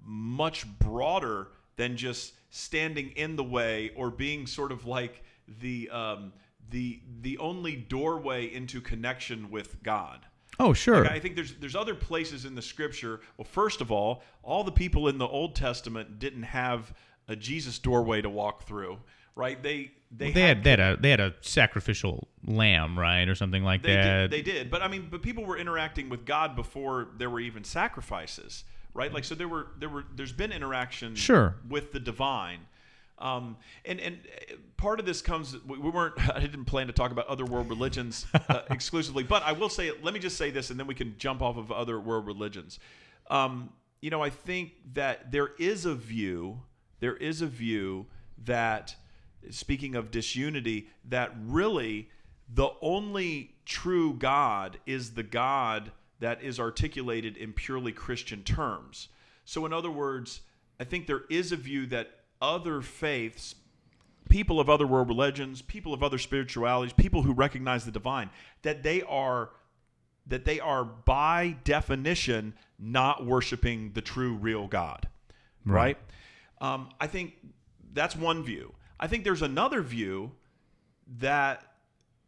[0.05, 5.23] much broader than just standing in the way or being sort of like
[5.61, 6.33] the um,
[6.73, 10.27] the the only doorway into connection with God.
[10.59, 11.03] Oh, sure.
[11.05, 13.21] Like, I think there's there's other places in the scripture.
[13.37, 16.93] Well, first of all, all the people in the Old Testament didn't have
[17.29, 18.99] a Jesus doorway to walk through,
[19.37, 19.63] right?
[19.63, 23.63] They they, they had they had a they had a sacrificial lamb, right, or something
[23.63, 24.21] like They that.
[24.23, 27.41] did, they did, but I mean, but people were interacting with God before there were
[27.41, 28.65] even sacrifices,
[28.95, 29.13] right?
[29.13, 31.57] Like, so there were there were there's been interaction, Sure.
[31.69, 32.61] with the divine.
[33.23, 34.19] Um, and and
[34.51, 37.45] uh, part of this comes we we weren't I didn't plan to talk about other
[37.47, 40.87] world religions uh, exclusively, but I will say let me just say this, and then
[40.87, 42.79] we can jump off of other world religions.
[43.31, 43.71] Um,
[44.01, 46.61] you know, I think that there is a view,
[46.99, 48.07] there is a view
[48.45, 48.97] that
[49.51, 52.11] speaking of disunity, that really
[52.53, 59.09] the only true God is the God that is articulated in purely Christian terms.
[59.45, 60.41] So, in other words,
[60.79, 63.55] I think there is a view that other faiths,
[64.29, 68.29] people of other world religions, people of other spiritualities, people who recognize the divine,
[68.63, 69.51] that they are
[70.27, 75.09] that they are by definition not worshiping the true real God.
[75.65, 75.99] Right?
[76.61, 77.35] Um, I think
[77.93, 78.75] that's one view.
[79.01, 80.33] I think there's another view
[81.19, 81.65] that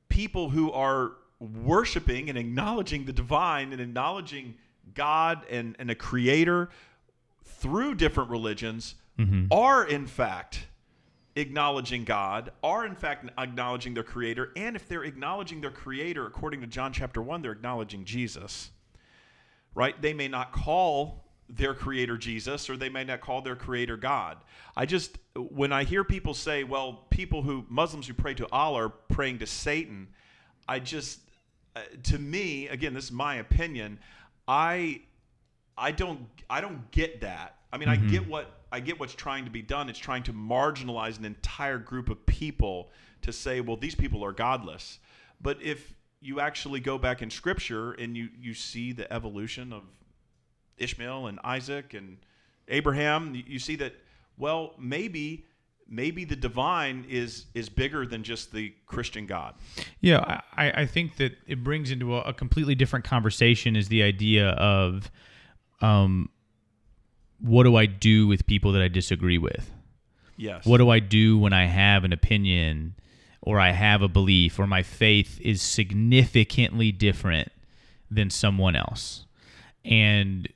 [0.08, 4.54] people who are worshiping and acknowledging the divine and acknowledging
[4.92, 6.70] God and, and a creator
[7.44, 8.96] through different religions
[9.50, 10.66] are in fact
[11.36, 16.60] acknowledging God, are in fact acknowledging their creator, and if they're acknowledging their creator according
[16.60, 18.70] to John chapter 1, they're acknowledging Jesus.
[19.74, 20.00] Right?
[20.00, 24.38] They may not call their creator Jesus or they may not call their creator God.
[24.76, 28.86] I just when I hear people say, well, people who Muslims who pray to Allah
[28.86, 30.08] are praying to Satan,
[30.68, 31.20] I just
[31.76, 33.98] uh, to me, again, this is my opinion,
[34.46, 35.02] I
[35.76, 37.56] I don't I don't get that.
[37.72, 39.88] I mean, I get what I get what's trying to be done.
[39.88, 42.90] It's trying to marginalize an entire group of people
[43.22, 44.98] to say, well, these people are godless.
[45.40, 49.84] But if you actually go back in scripture and you you see the evolution of
[50.76, 52.18] Ishmael and Isaac and
[52.66, 53.94] Abraham, you- see that
[54.36, 55.46] well, maybe
[55.86, 59.54] maybe the divine is is bigger than just the Christian God.
[60.00, 64.02] Yeah, I, I think that it brings into a, a completely different conversation is the
[64.02, 65.12] idea of
[65.80, 66.30] um,
[67.44, 69.70] what do I do with people that I disagree with?
[70.36, 70.64] Yes.
[70.64, 72.94] What do I do when I have an opinion
[73.42, 77.52] or I have a belief or my faith is significantly different
[78.10, 79.26] than someone else?
[79.84, 80.48] And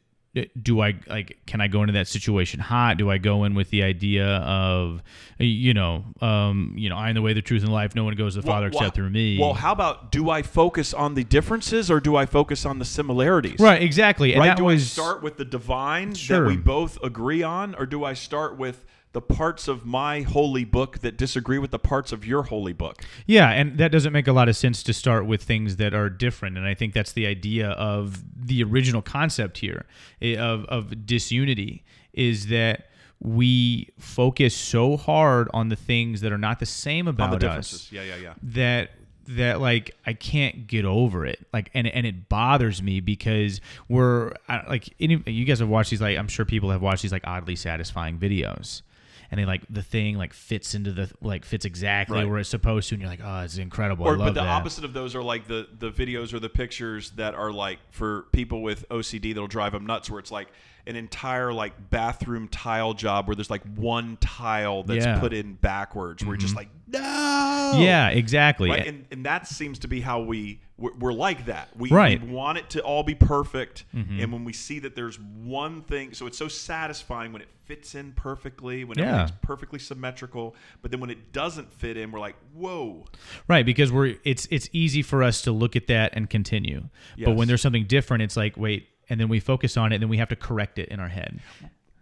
[0.61, 2.99] do I like can I go into that situation hot?
[2.99, 5.03] Do I go in with the idea of
[5.39, 7.95] you know, um, you know, I am the way, the truth, and the life.
[7.95, 9.39] No one goes to the Father Well, except through me.
[9.39, 12.85] Well, how about do I focus on the differences or do I focus on the
[12.85, 13.61] similarities?
[13.61, 14.33] Right, exactly.
[14.35, 14.57] And right?
[14.57, 16.41] Do was I start with the divine Sure.
[16.41, 20.65] that we both agree on, or do I start with the parts of my holy
[20.65, 23.03] book that disagree with the parts of your holy book?
[23.27, 26.11] Yeah, and that doesn't make a lot of sense to start with things that are
[26.11, 26.57] different.
[26.57, 29.87] And I think that's the idea of the original concept here
[30.21, 32.89] eh, of, of disunity is that
[33.21, 37.37] we focus so hard on the things that are not the same On about the
[37.37, 37.93] us differences.
[37.93, 38.35] Yeah, yeah, yeah.
[38.43, 38.91] that
[39.29, 41.47] that like I can't get over it.
[41.53, 44.33] Like and and it bothers me because we're
[44.69, 47.27] like any, you guys have watched these like I'm sure people have watched these like
[47.27, 48.83] oddly satisfying videos.
[49.31, 52.29] And they like the thing like fits into the like fits exactly Right.
[52.29, 54.07] where it's supposed to, and you're like, oh, it's incredible.
[54.07, 54.47] I Or, but the that.
[54.49, 58.23] opposite of those are like the the videos or the pictures that are like for
[58.33, 60.49] people with OCD that'll drive them nuts, where it's like
[60.87, 65.13] an entire like bathroom tile job where there's like one tile that's Yeah.
[65.13, 65.21] Mm-hmm.
[65.21, 68.71] put in backwards, where you're just like no, Yeah, exactly.
[68.71, 68.87] right?
[68.87, 71.69] And, and that seems to be how we we're, we're like that.
[71.77, 72.23] We, Right.
[72.23, 74.21] we want it to all be perfect, Mm-hmm.
[74.21, 77.95] and when we see that there's one thing, so it's so satisfying when it fits
[77.95, 79.05] in perfectly, when Yeah.
[79.23, 80.55] everything's perfectly symmetrical.
[80.81, 83.05] But then when it doesn't fit in, we're like, whoa.
[83.49, 86.89] Right, because we're it's it's easy for us to look at that and continue.
[87.23, 90.03] But when there's something different, it's like, wait, and then we focus on it, and
[90.03, 91.41] then we have to correct it in our head.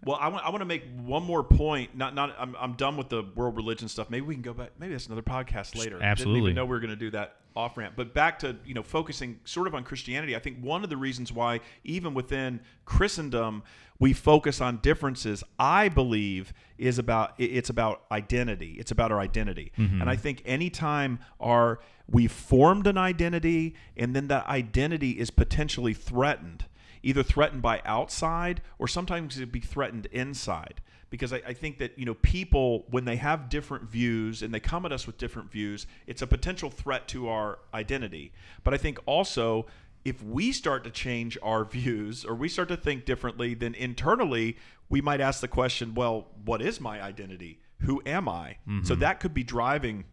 [0.07, 1.97] Well, I want, I want to make one more point.
[1.97, 4.09] Not not I'm, I'm done with the world religion stuff.
[4.09, 4.71] Maybe we can go back.
[4.79, 5.97] Maybe that's another podcast later.
[5.97, 6.41] Didn't Absolutely.
[6.43, 7.95] even know we were going to do that off ramp.
[7.97, 10.37] But back to you know focusing sort of on Christianity.
[10.37, 13.65] I think one of the reasons why even within Christendom
[13.99, 15.43] we focus on differences.
[15.59, 18.77] I believe is about it's about identity.
[18.79, 19.73] It's about our identity.
[19.77, 20.03] Mm-hmm.
[20.03, 25.95] And I think anytime our we formed an identity and then that identity is potentially
[25.95, 26.67] threatened
[27.07, 30.83] either threatened by outside or sometimes it'd be threatened inside.
[31.09, 34.59] Because I, I think that you know people when they have different views and they
[34.59, 38.33] come at us with different views it's a potential threat to our identity.
[38.65, 39.67] But i think also
[40.05, 44.57] if we start to change our views or we start to think differently then internally
[44.89, 47.61] we might ask the question well what is my identity?
[47.83, 48.57] Who am i?
[48.67, 49.01] So mm-hmm.
[49.01, 50.07] that could be driving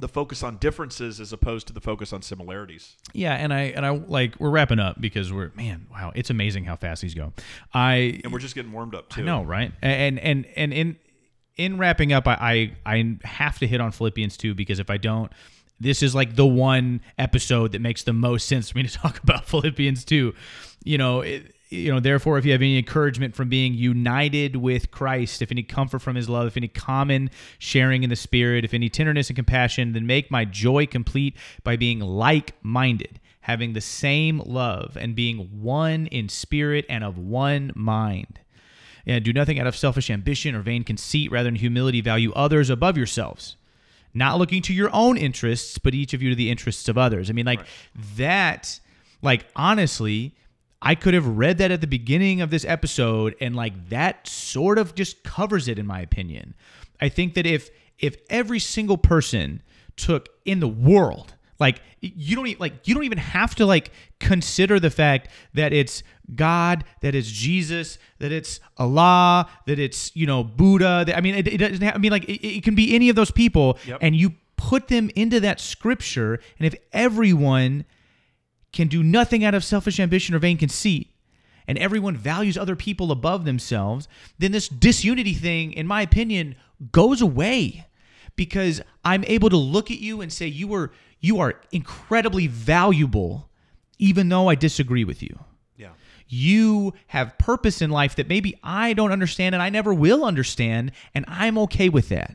[0.00, 3.84] the focus on differences as opposed to the focus on similarities Yeah, and I and
[3.84, 7.32] I like we're wrapping up because we're man, wow, it's amazing how fast these go.
[7.72, 9.72] I and we're just getting warmed up too I know, right?
[9.82, 10.96] And and and in
[11.56, 14.96] in wrapping up, I I I have to hit on Philippians too because if I
[14.96, 15.30] don't,
[15.78, 19.22] this is like the one episode that makes the most sense for me to talk
[19.22, 20.34] about Philippians too.
[20.84, 24.90] You know, it, you know, therefore, if you have any encouragement from being united with
[24.90, 28.74] Christ, if any comfort from his love, if any common sharing in the Spirit, if
[28.74, 33.80] any tenderness and compassion, then make my joy complete by being like minded, having the
[33.80, 38.40] same love, and being one in spirit and of one mind.
[39.06, 42.68] And do nothing out of selfish ambition or vain conceit, rather, in humility, value others
[42.68, 43.56] above yourselves.
[44.12, 47.30] Not looking to your own interests, but each of you to the interests of others.
[47.30, 47.64] I mean, like
[48.16, 48.80] that,
[49.22, 50.34] like, honestly,
[50.82, 54.78] I could have read that at the beginning of this episode and like that sort
[54.78, 56.54] of just covers it in my opinion.
[57.00, 59.62] I think that if if every single person
[59.96, 64.80] took in the world like you don't like you don't even have to like consider
[64.80, 66.02] the fact that it's
[66.34, 71.04] God, that it's Jesus, that it's Allah, that it's you know Buddha.
[71.06, 71.82] That, I mean, it, it doesn't.
[71.82, 73.98] Have, I mean, like it, it can be any of those people, Yep.
[74.00, 77.84] and you put them into that scripture, and if everyone
[78.72, 81.08] can do nothing out of selfish ambition or vain conceit,
[81.66, 84.08] and everyone values other people above themselves,
[84.38, 86.56] then this disunity thing, in my opinion,
[86.92, 87.86] goes away
[88.36, 90.90] because I'm able to look at you and say you are
[91.20, 93.50] you are incredibly valuable,
[93.98, 95.38] even though I disagree with you.
[95.76, 95.90] Yeah.
[96.28, 100.92] You have purpose in life that maybe I don't understand and I never will understand,
[101.14, 102.34] and I'm okay with that.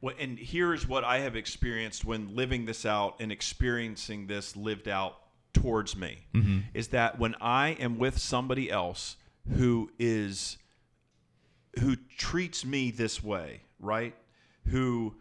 [0.00, 4.88] Well, and here's what I have experienced when living this out and experiencing this lived
[4.88, 5.18] out
[5.52, 6.18] towards me
[6.74, 9.16] is that when I am with somebody else
[9.56, 10.58] who is
[11.80, 14.14] who treats me this way, right?
[14.66, 15.14] Who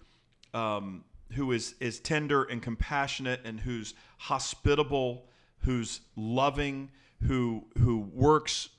[0.53, 1.03] um,
[1.33, 5.25] who is is tender and compassionate and who's hospitable,
[5.59, 6.91] who's loving,
[7.23, 8.69] who who works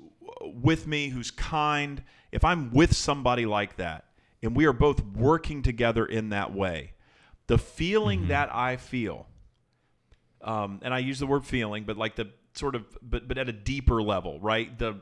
[0.43, 2.03] with me, who's kind.
[2.33, 4.05] If I'm with somebody like that
[4.43, 6.93] and we are both working together in that way,
[7.47, 9.27] the feeling that I feel
[10.43, 13.49] um, and I use the word feeling, but like the sort of, but but at
[13.49, 14.77] a deeper level, right?
[14.79, 14.97] The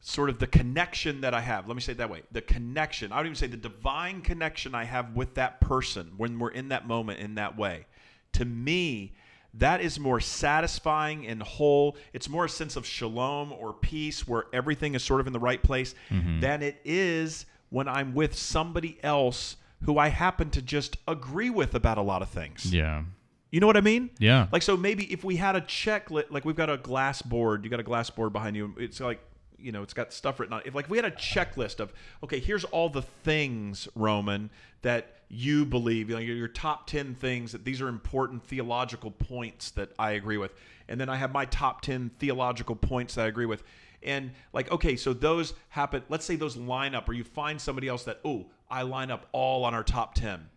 [0.00, 1.66] sort of the connection that I have.
[1.66, 3.12] Let me say it that way: the connection.
[3.12, 6.68] I would even say the divine connection I have with that person when we're in
[6.68, 7.86] that moment in that way.
[8.32, 9.14] To me,
[9.54, 11.96] that is more satisfying and whole.
[12.12, 15.40] It's more a sense of shalom or peace where everything is sort of in the
[15.40, 15.94] right place
[16.40, 21.74] than it is when I'm with somebody else who I happen to just agree with
[21.74, 22.72] about a lot of things.
[22.72, 23.04] Yeah.
[23.50, 24.10] You know what I mean?
[24.18, 24.48] Yeah.
[24.52, 27.70] Like so maybe if we had a checklist like we've got a glass board, you
[27.70, 28.74] got a glass board behind you.
[28.78, 29.20] It's like
[29.58, 30.66] you know, it's got stuff written on it.
[30.66, 31.92] If like we had a checklist of
[32.22, 34.50] okay, here's all the things, Roman,
[34.82, 39.10] that you believe, you know, your, your top 10 things that these are important theological
[39.10, 40.54] points that I agree with.
[40.88, 43.64] And then I have my top 10 theological points that I agree with.
[44.02, 46.02] And like, okay, so those happen.
[46.08, 49.26] Let's say those line up, or you find somebody else that, oh, I line up
[49.32, 50.48] all on our top 10.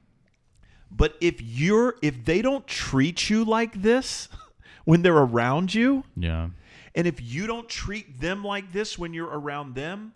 [0.91, 4.27] But if you're if they don't treat you like this
[4.85, 6.49] when they're around you, Yeah.
[6.95, 10.13] and if you don't treat them like this when you're around them,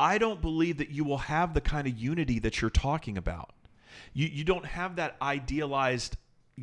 [0.00, 3.50] I don't believe that you will have the kind of unity that you're talking about.
[4.12, 6.16] You you don't have that idealized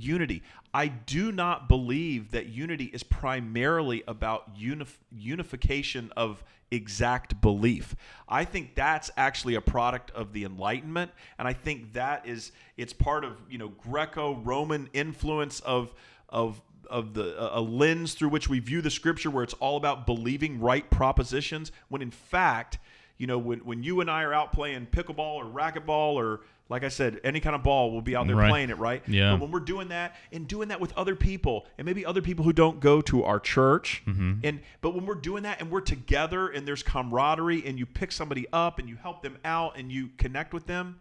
[0.04, 0.44] unity.
[0.74, 7.96] I do not believe that unity is primarily about unif- unification of exact belief.
[8.28, 12.94] I think that's actually a product of the Enlightenment, and I think that is it's
[12.94, 15.94] part of you know Greco-Roman influence of
[16.30, 20.06] of of the a lens through which we view the Scripture, where it's all about
[20.06, 22.78] believing right propositions, when in fact
[23.20, 26.40] you know, when, when you and I are out playing pickleball or racquetball or,
[26.70, 28.50] like I said, any kind of ball, we'll be out there Right.
[28.50, 29.02] playing it, right?
[29.08, 29.32] Yeah.
[29.32, 32.46] But when we're doing that and doing that with other people, and maybe other people
[32.46, 34.34] who don't go to our church, Mm-hmm.
[34.44, 38.12] and but when we're doing that and we're together and there's camaraderie and you pick
[38.12, 41.00] somebody up and you help them out and you connect with them,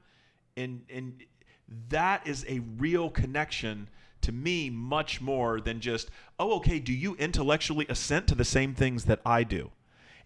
[0.57, 1.23] and and
[1.91, 3.89] that is a real connection
[4.23, 8.75] to me much more than just oh okay do you intellectually assent to the same
[8.75, 9.71] things that i do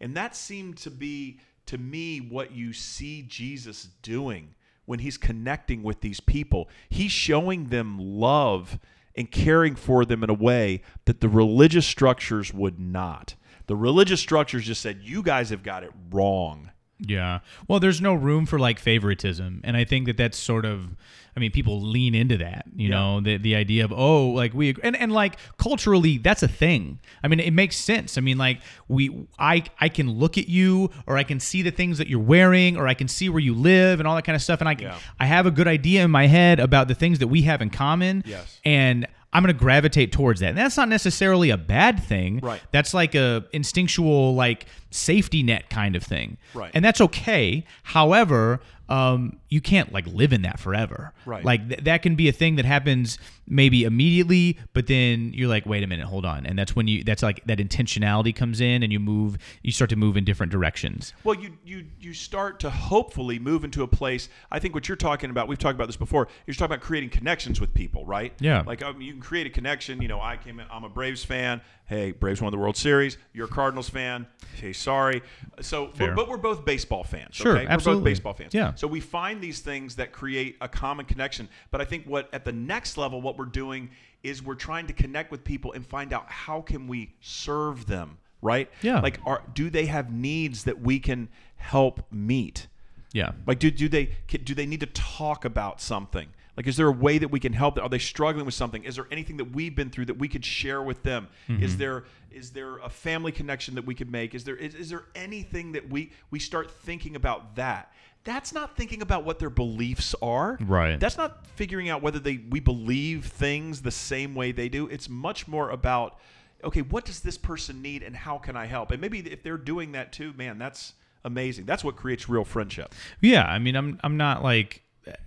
[0.01, 5.83] and that seemed to be to me what you see jesus doing when he's connecting
[5.83, 6.69] with these people.
[6.89, 8.79] He's showing them love
[9.15, 13.35] and caring for them in a way that the religious structures would not.
[13.67, 16.71] The religious structures just said you guys have got it wrong.
[16.99, 17.41] Yeah.
[17.69, 20.97] Well, there's no room for like favoritism, and I think that that's sort of,
[21.37, 22.67] I mean, people lean into that.
[22.77, 22.95] You Yeah.
[22.95, 26.99] know, the the idea of oh, like we and and like culturally, that's a thing.
[27.25, 28.19] I mean, it makes sense.
[28.19, 31.71] I mean, like we, I I can look at you, or I can see the
[31.71, 34.37] things that you're wearing, or I can see where you live, and all that kind
[34.37, 34.99] of stuff, and I can, Yeah.
[35.19, 37.71] I have a good idea in my head about the things that we have in
[37.71, 38.23] common.
[38.27, 38.61] Yes.
[38.65, 40.51] And I'm going to gravitate towards that.
[40.51, 42.41] And that's not necessarily a bad thing.
[42.43, 42.61] Right.
[42.71, 46.37] That's like a instinctual like safety net kind of thing.
[46.53, 46.71] Right.
[46.75, 47.65] And that's okay.
[47.85, 51.13] However, um, you can't like live in that forever.
[51.25, 51.45] Right.
[51.45, 55.67] Like th- that can be a thing that happens maybe immediately, but then you're like,
[55.67, 58.83] wait a minute, hold on, and that's when you that's like that intentionality comes in,
[58.83, 61.13] and you move, you start to move in different directions.
[61.25, 64.29] Well, you you you start to hopefully move into a place.
[64.51, 66.29] I think what you're talking about, we've talked about this before.
[66.47, 68.33] You're talking about creating connections with people, right?
[68.41, 68.63] Yeah.
[68.67, 70.03] Like um, you can create a connection.
[70.03, 70.67] You know, I came in.
[70.71, 71.61] I'm a Braves fan.
[71.93, 73.19] Hey, Braves won the World Series.
[73.35, 74.27] You're a Cardinals fan.
[74.59, 75.21] Hey, sorry.
[75.61, 77.35] So, but, but we're both baseball fans.
[77.35, 77.67] Sure, okay?
[77.67, 78.01] We're absolutely.
[78.01, 78.55] both baseball fans.
[78.55, 78.73] Yeah.
[78.77, 81.51] So we find these things that create a common connection.
[81.71, 83.91] But I think what at the next level, what we're doing
[84.23, 88.17] is we're trying to connect with people and find out how can we serve them,
[88.41, 88.71] right?
[88.81, 89.01] Yeah.
[89.01, 92.69] Like, are do they have needs that we can help meet?
[93.13, 93.33] Yeah.
[93.47, 96.29] Like, do, do they do they need to talk about something?
[96.57, 97.85] Like, is there a way that we can help them?
[97.85, 98.85] Are they struggling with something?
[98.85, 101.29] Is there anything that we've been through that we could share with them?
[101.49, 101.79] Is mm-hmm.
[101.79, 104.35] there is there a family connection that we could make?
[104.35, 107.93] Is there is, is there anything that we we start thinking about that?
[108.25, 110.57] That's not thinking about what their beliefs are.
[110.61, 111.01] Right.
[111.01, 114.89] That's not figuring out whether they we believe things the same way they do.
[114.89, 116.19] It's much more about
[116.65, 118.91] okay, what does this person need and how can I help?
[118.91, 120.93] And maybe if they're doing that too, man, that's
[121.25, 121.65] amazing.
[121.65, 122.95] That's what creates real friendship.
[123.21, 124.82] Yeah, I mean, I'm I'm not like,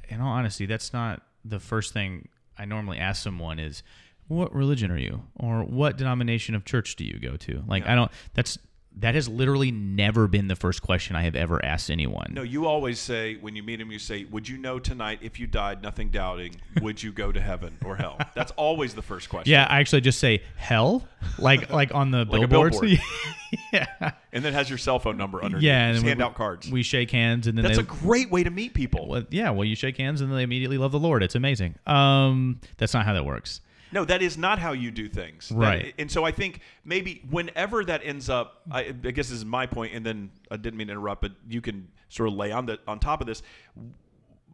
[0.09, 3.83] in all honesty, that's not the first thing I normally ask someone is,
[4.27, 7.63] what religion are you, or what denomination of church do you go to?
[7.67, 8.11] Like, I don't.
[8.33, 8.57] That's
[8.97, 12.31] that has literally never been the first question I have ever asked anyone.
[12.33, 15.39] No, you always say when you meet him, you say, "Would you know tonight if
[15.39, 19.29] you died, nothing doubting, would you go to heaven or hell?" That's always the first
[19.29, 19.51] question.
[19.51, 21.05] Yeah, I actually just say hell,
[21.37, 22.79] like like on the Like billboards.
[22.79, 23.01] billboard.
[23.73, 25.63] yeah, and then has your cell phone number underneath.
[25.63, 26.71] yeah, Just then hand we, out cards.
[26.71, 29.07] We shake hands, and then That's they, a great way to meet people.
[29.07, 31.21] well, yeah, well, you shake hands, and then they immediately love the Lord.
[31.21, 31.75] It's amazing.
[31.85, 33.61] Um, that's not how that works.
[33.95, 35.47] No, that is not how you do things.
[35.49, 35.95] That- Right.
[35.97, 39.65] and so I think maybe whenever that ends up, I, I guess this is my
[39.65, 42.65] point, and then I didn't mean to interrupt, but you can sort of lay on
[42.65, 43.41] the on top of this.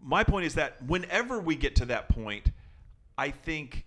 [0.03, 2.51] My point is that whenever we get to that point,
[3.17, 3.85] I think,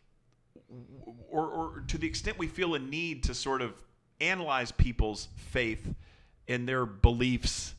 [1.30, 3.74] or, or to the extent we feel a need to sort of
[4.20, 5.94] analyze people's faith
[6.48, 7.74] and their beliefs,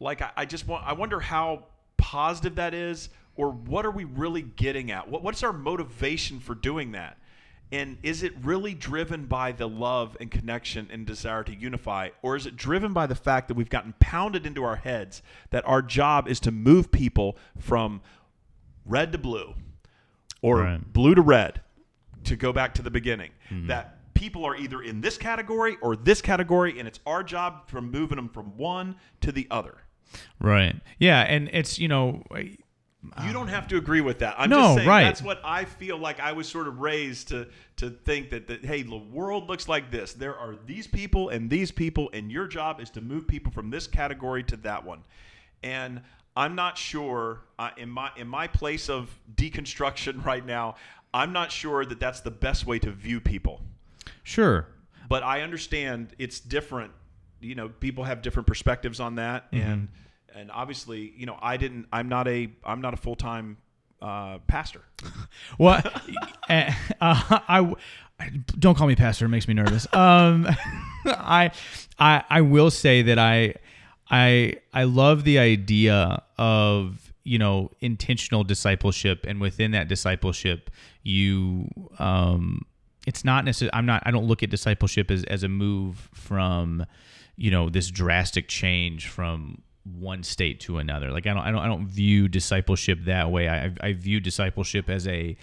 [0.00, 1.64] like I, I just want, I wonder how
[1.98, 5.08] positive that is, or what are we really getting at?
[5.08, 7.18] What, what's our motivation for doing that?
[7.72, 12.10] And is it really driven by the love and connection and desire to unify?
[12.22, 15.66] Or is it driven by the fact that we've gotten pounded into our heads that
[15.66, 18.00] our job is to move people from
[18.84, 19.54] red to blue
[20.42, 20.92] or Right.
[20.92, 21.62] blue to red
[22.24, 23.30] to go back to the beginning?
[23.48, 23.66] Hmm.
[23.66, 27.90] That people are either in this category or this category, and it's our job from
[27.90, 29.78] moving them from one to the other.
[30.38, 30.76] Right.
[30.98, 32.22] Yeah, and it's you know,
[33.24, 34.34] You don't have to agree with that.
[34.38, 35.04] I'm No, just saying right.
[35.04, 37.46] that's what I feel like I was sort of raised to
[37.76, 40.12] to think that, that hey, the world looks like this.
[40.14, 43.70] There are these people and these people, and your job is to move people from
[43.70, 45.04] this category to that one.
[45.62, 46.02] And
[46.36, 50.76] I'm not sure uh, in my in my place of deconstruction right now.
[51.12, 53.60] I'm not sure that that's the best way to view people
[54.24, 54.66] sure.
[55.08, 56.90] but I understand it's different.
[57.40, 59.70] You know, people have different perspectives on that, Mm-hmm.
[59.70, 59.88] and
[60.34, 61.86] and obviously, you know, I didn't.
[61.92, 62.50] I'm not a.
[62.64, 63.58] I'm not a full time
[64.04, 64.82] uh, pastor.
[65.58, 65.82] Well,
[66.48, 67.74] uh, I,
[68.18, 69.26] I don't call me pastor.
[69.26, 69.86] It makes me nervous.
[69.92, 70.46] Um,
[71.06, 71.50] I,
[71.98, 73.54] I, I will say that I,
[74.10, 80.70] I, I love the idea of you know intentional discipleship, and within that discipleship,
[81.02, 81.68] you,
[81.98, 82.62] um,
[83.06, 83.74] it's not necessarily.
[83.74, 84.02] I'm not.
[84.06, 86.86] I don't look at discipleship as as a move from,
[87.36, 91.10] you know, this drastic change from one state to another.
[91.10, 93.48] Like I don't, I don't, I don't view discipleship that way.
[93.48, 95.36] I, I view discipleship as a,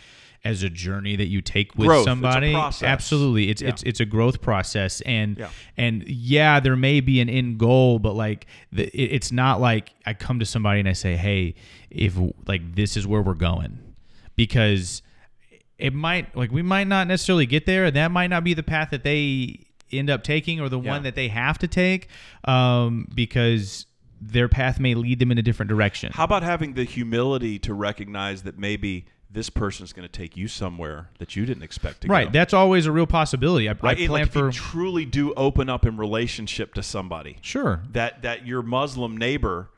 [0.43, 1.99] as a journey that you take with Growth.
[1.99, 2.51] It's a somebody.
[2.53, 2.87] process.
[2.87, 3.69] Absolutely, it's Yeah.
[3.69, 5.49] it's it's a growth process, and Yeah.
[5.77, 9.93] and yeah, there may be an end goal, but like the, it, it's not like
[10.07, 11.53] I come to somebody and I say, hey,
[11.91, 12.17] if
[12.47, 13.77] like this is where we're going,
[14.35, 15.03] because
[15.77, 18.63] it might like we might not necessarily get there, and that might not be the
[18.63, 19.59] path that they
[19.91, 20.89] end up taking or the Yeah.
[20.91, 22.07] one that they have to take,
[22.45, 23.85] um, because
[24.21, 26.11] their path may lead them in a different direction.
[26.13, 30.47] How about having the humility to recognize that maybe this person's going to take you
[30.47, 32.25] somewhere that you didn't expect to right, go?
[32.25, 32.33] Right.
[32.33, 33.67] That's always a real possibility.
[33.67, 33.83] I, right.
[33.83, 37.37] I plan like, if for you truly do open up in relationship to somebody.
[37.41, 37.81] sure.
[37.91, 39.69] that that your Muslim neighbor,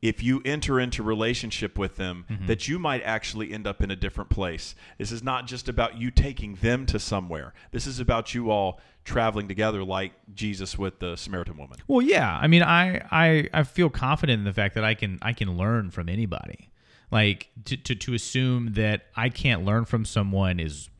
[0.00, 2.46] if you enter into relationship with them, Mm-hmm.
[2.46, 4.74] that you might actually end up in a different place.
[4.98, 7.52] This is not just about you taking them to somewhere.
[7.72, 11.78] This is about you all traveling together, like Jesus with the Samaritan woman.
[11.88, 12.38] Well, yeah.
[12.40, 15.56] I mean, I, I I feel confident in the fact that I can I can
[15.56, 16.70] learn from anybody.
[17.10, 20.90] Like to, to to assume that I can't learn from someone is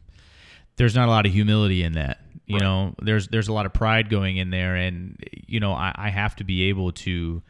[0.76, 2.20] there's not a lot of humility in that.
[2.46, 2.62] You Right.
[2.62, 6.08] know, there's there's a lot of pride going in there, and you know, I, I
[6.08, 7.42] have to be able to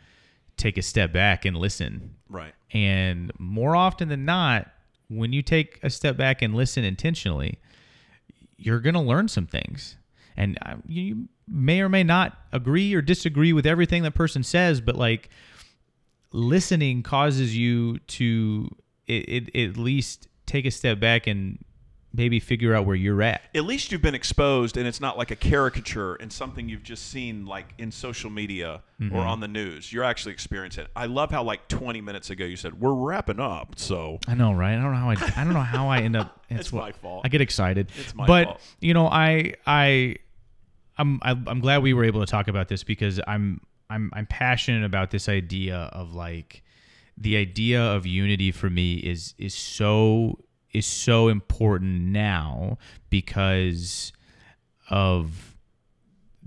[0.58, 2.16] take a step back and listen.
[2.28, 2.52] Right.
[2.72, 4.68] And more often than not,
[5.08, 7.58] when you take a step back and listen intentionally,
[8.56, 9.96] you're going to learn some things.
[10.36, 14.80] And uh, you may or may not agree or disagree with everything that person says,
[14.80, 15.30] but like
[16.32, 18.68] listening causes you to
[19.06, 21.64] it, it, at least take a step back and
[22.18, 23.40] maybe figure out where you're at.
[23.54, 27.08] At least you've been exposed, and it's not like a caricature and something you've just
[27.08, 29.14] seen like in social media Mm-hmm.
[29.14, 29.92] or on the news.
[29.92, 30.90] You're actually experiencing it.
[30.96, 33.74] I love how like 20 minutes ago you said we're wrapping up.
[33.78, 34.76] So I know, right?
[34.76, 36.44] I don't know how I, I don't know how I end up.
[36.50, 37.20] It's what- my fault.
[37.24, 37.92] I get excited.
[37.96, 38.60] It's my but fault.
[38.80, 40.16] you know, I I
[40.96, 44.26] I'm I- I'm glad we were able to talk about this because I'm I'm I'm
[44.26, 46.64] passionate about this idea of like
[47.16, 50.40] the idea of unity for me is is so
[50.72, 52.78] is so important now
[53.10, 54.12] because
[54.90, 55.56] of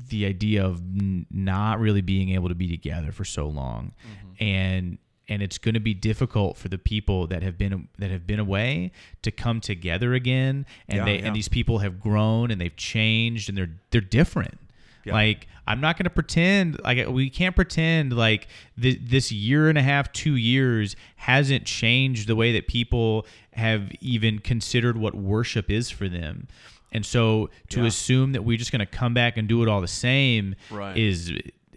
[0.10, 4.44] the idea of n- not really being able to be together for so long Mm-hmm.
[4.44, 4.98] and
[5.30, 8.40] and it's going to be difficult for the people that have been that have been
[8.40, 8.92] away
[9.22, 11.28] to come together again and Yeah, they yeah.
[11.28, 14.58] and these people have grown and they've changed and they're they're different
[15.06, 15.14] Yeah.
[15.14, 18.48] like i'm not going to pretend like we can't pretend like
[18.82, 23.92] th- this year and a half 2 years hasn't changed the way that people have
[24.02, 26.48] even considered what worship is for them
[26.92, 27.88] and so to Yeah.
[27.88, 30.98] assume that we're just going to come back and do it all the same Right.
[30.98, 31.32] is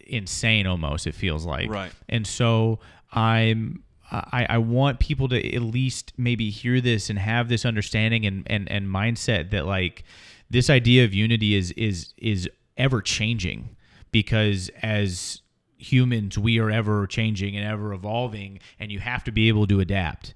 [0.07, 1.93] insane almost it feels like Right.
[2.09, 2.79] and so
[3.13, 8.25] i'm I, I want people to at least maybe hear this and have this understanding
[8.27, 10.05] and, and, and mindset that like
[10.51, 13.77] this idea of unity is is is ever changing
[14.13, 15.43] because as
[15.77, 19.81] humans we are ever changing and ever evolving and you have to be able to
[19.81, 20.35] adapt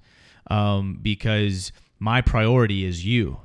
[0.51, 3.39] um, because my priority is you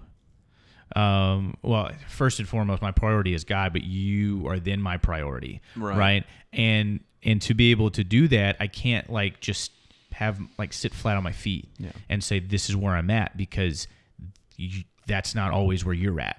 [0.97, 5.61] um, well, first and foremost, my priority is God, but you are then my priority,
[5.77, 6.25] Right.
[6.53, 9.73] And and to be able to do that, I can't like just
[10.13, 11.91] have like sit flat on my feet Yeah.
[12.09, 13.89] and say this is where I'm at because
[14.57, 16.37] you, that's not always where you're at.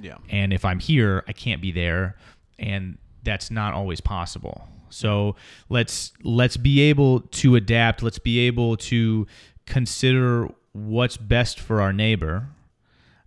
[0.00, 0.16] Yeah.
[0.30, 2.16] And if I'm here, I can't be there,
[2.58, 4.68] and that's not always possible.
[4.90, 5.36] So
[5.68, 8.02] let's let's be able to adapt.
[8.02, 9.26] Let's be able to
[9.66, 12.48] consider what's best for our neighbor,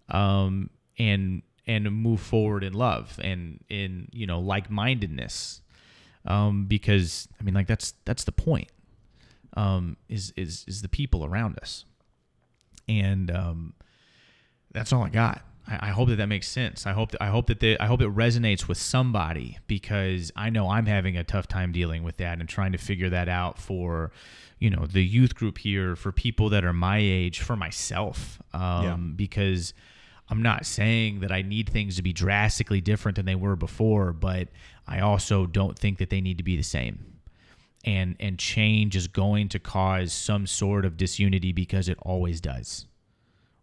[0.09, 5.61] um, and and move forward in love and in you know like mindedness,
[6.25, 8.69] um, because I mean like that's that's the point.
[9.55, 11.83] Um, is is is the people around us,
[12.87, 13.73] and um,
[14.71, 15.41] that's all I got.
[15.67, 16.85] I, I hope that that makes sense.
[16.85, 20.49] I hope that I hope that the, I hope it resonates with somebody because I
[20.49, 23.57] know I'm having a tough time dealing with that and trying to figure that out
[23.59, 24.11] for,
[24.59, 28.83] you know, the youth group here, for people that are my age, for myself, um,
[28.83, 28.95] Yeah.
[29.15, 29.73] because
[30.29, 34.11] I'm not saying that I need things to be drastically different than they were before,
[34.13, 34.49] but
[34.87, 37.13] I also don't think that they need to be the same
[37.85, 42.87] and and change is going to cause some sort of disunity because it always does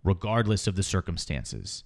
[0.05, 1.83] regardless of the circumstances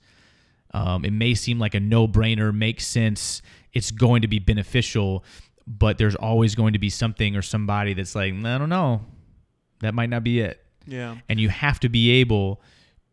[0.75, 3.43] um, it may seem like a no-brainer makes sense
[3.73, 5.25] it's going to be beneficial
[5.67, 9.03] but there's always going to be something or somebody that's like i don't know
[9.81, 10.65] that might not be it.
[10.87, 11.17] Yeah.
[11.29, 12.63] and you have to be able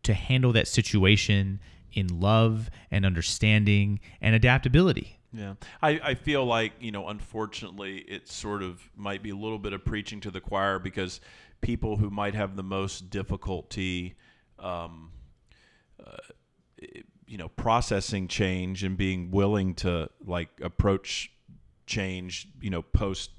[0.02, 1.60] to handle that situation
[1.92, 5.18] in love and understanding and adaptability.
[5.32, 9.58] Yeah, I, I feel like you know, unfortunately, it sort of might be a little
[9.58, 11.20] bit of preaching to the choir because
[11.60, 14.14] people who might have the most difficulty,
[14.58, 15.10] um,
[16.02, 16.16] uh,
[17.26, 21.30] you know, processing change and being willing to like approach
[21.86, 23.30] change, you know, post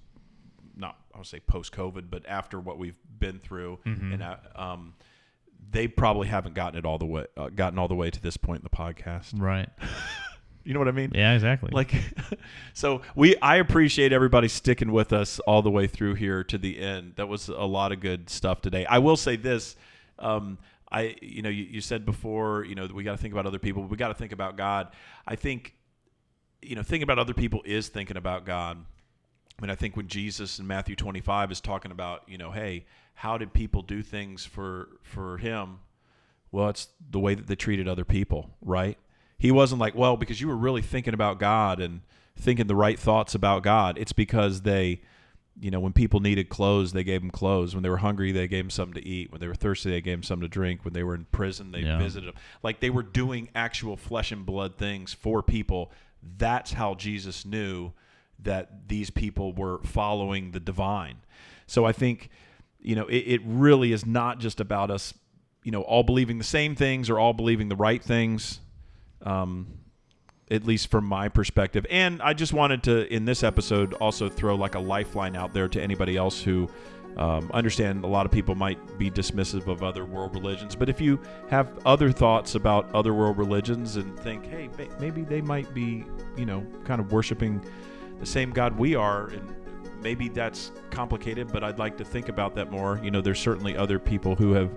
[0.76, 4.94] not I would say post COVID, but after what we've been through, and uh, um,
[5.72, 8.38] they probably haven't gotten it all the way, uh, gotten all the way to this
[8.38, 9.40] point in the podcast.
[9.40, 9.70] right.
[10.64, 11.14] You know what I mean?
[11.16, 11.70] yeah exactly.
[11.72, 11.94] Like
[12.74, 16.78] so we i appreciate everybody sticking with us all the way through here to the
[16.78, 17.14] end.
[17.16, 18.86] That was a lot of good stuff today.
[18.86, 19.78] I will say this
[20.20, 20.58] um,
[20.92, 23.60] i you know you, you said before you know we got to think about other
[23.60, 24.90] people we got to think about god
[25.28, 25.76] i think
[26.62, 28.86] you know thinking about other people is thinking about god
[29.58, 32.86] I mean, I think when Jesus in Matthew 25 is talking about, you know, hey,
[33.16, 35.80] how did people do things for for him?
[36.52, 38.98] Well, it's the way that they treated other people, right?
[39.40, 42.02] He wasn't like, well, because you were really thinking about God and
[42.36, 43.98] thinking the right thoughts about God.
[43.98, 45.02] It's because they,
[45.60, 47.74] you know, when people needed clothes, they gave them clothes.
[47.74, 49.32] When they were hungry, they gave them something to eat.
[49.32, 50.86] When they were thirsty, they gave them something to drink.
[50.86, 51.98] When they were in prison, they Yeah.
[51.98, 52.36] visited them.
[52.62, 55.92] Like they were doing actual flesh and blood things for people.
[56.38, 57.92] That's how Jesus knew
[58.40, 61.18] that these people were following the divine.
[61.66, 62.30] So I think,
[62.80, 65.14] you know, it, it really is not just about us,
[65.64, 68.60] you know, all believing the same things or all believing the right things.
[69.24, 69.68] Um,
[70.50, 71.86] at least from my perspective.
[71.90, 75.68] And I just wanted to, in this episode, also throw like a lifeline out there
[75.68, 76.70] to anybody else who
[77.18, 80.76] um, understand a lot of people might be dismissive of other world religions.
[80.76, 81.20] But if you
[81.50, 84.70] have other thoughts about other world religions and think, hey,
[85.00, 86.06] maybe they might be,
[86.38, 87.62] you know, kind of worshiping
[88.20, 89.56] the same God we are, and
[90.02, 93.00] maybe that's complicated, but I'd like to think about that more.
[93.04, 94.72] You know, there's certainly other people who have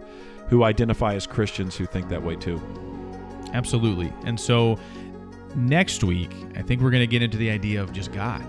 [0.49, 2.61] who identify as Christians who think that way too.
[3.53, 4.13] Absolutely.
[4.25, 4.79] And so
[5.57, 8.43] next week, I think we're going to get into the idea of just God.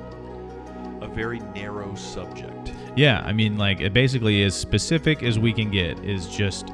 [1.01, 2.73] A very narrow subject.
[2.95, 6.71] Yeah, I mean, like, it basically as specific as we can get is just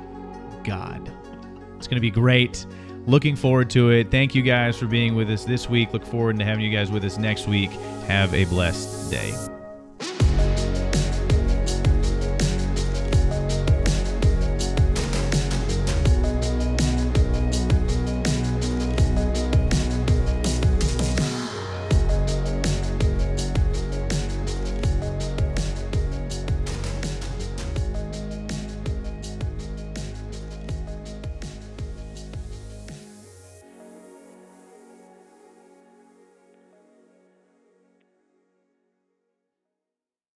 [0.63, 1.11] God.
[1.77, 2.65] It's going to be great.
[3.05, 4.11] Looking forward to it.
[4.11, 5.93] Thank you guys for being with us this week.
[5.93, 7.71] Look forward to having you guys with us next week.
[8.07, 9.56] Have a blessed day.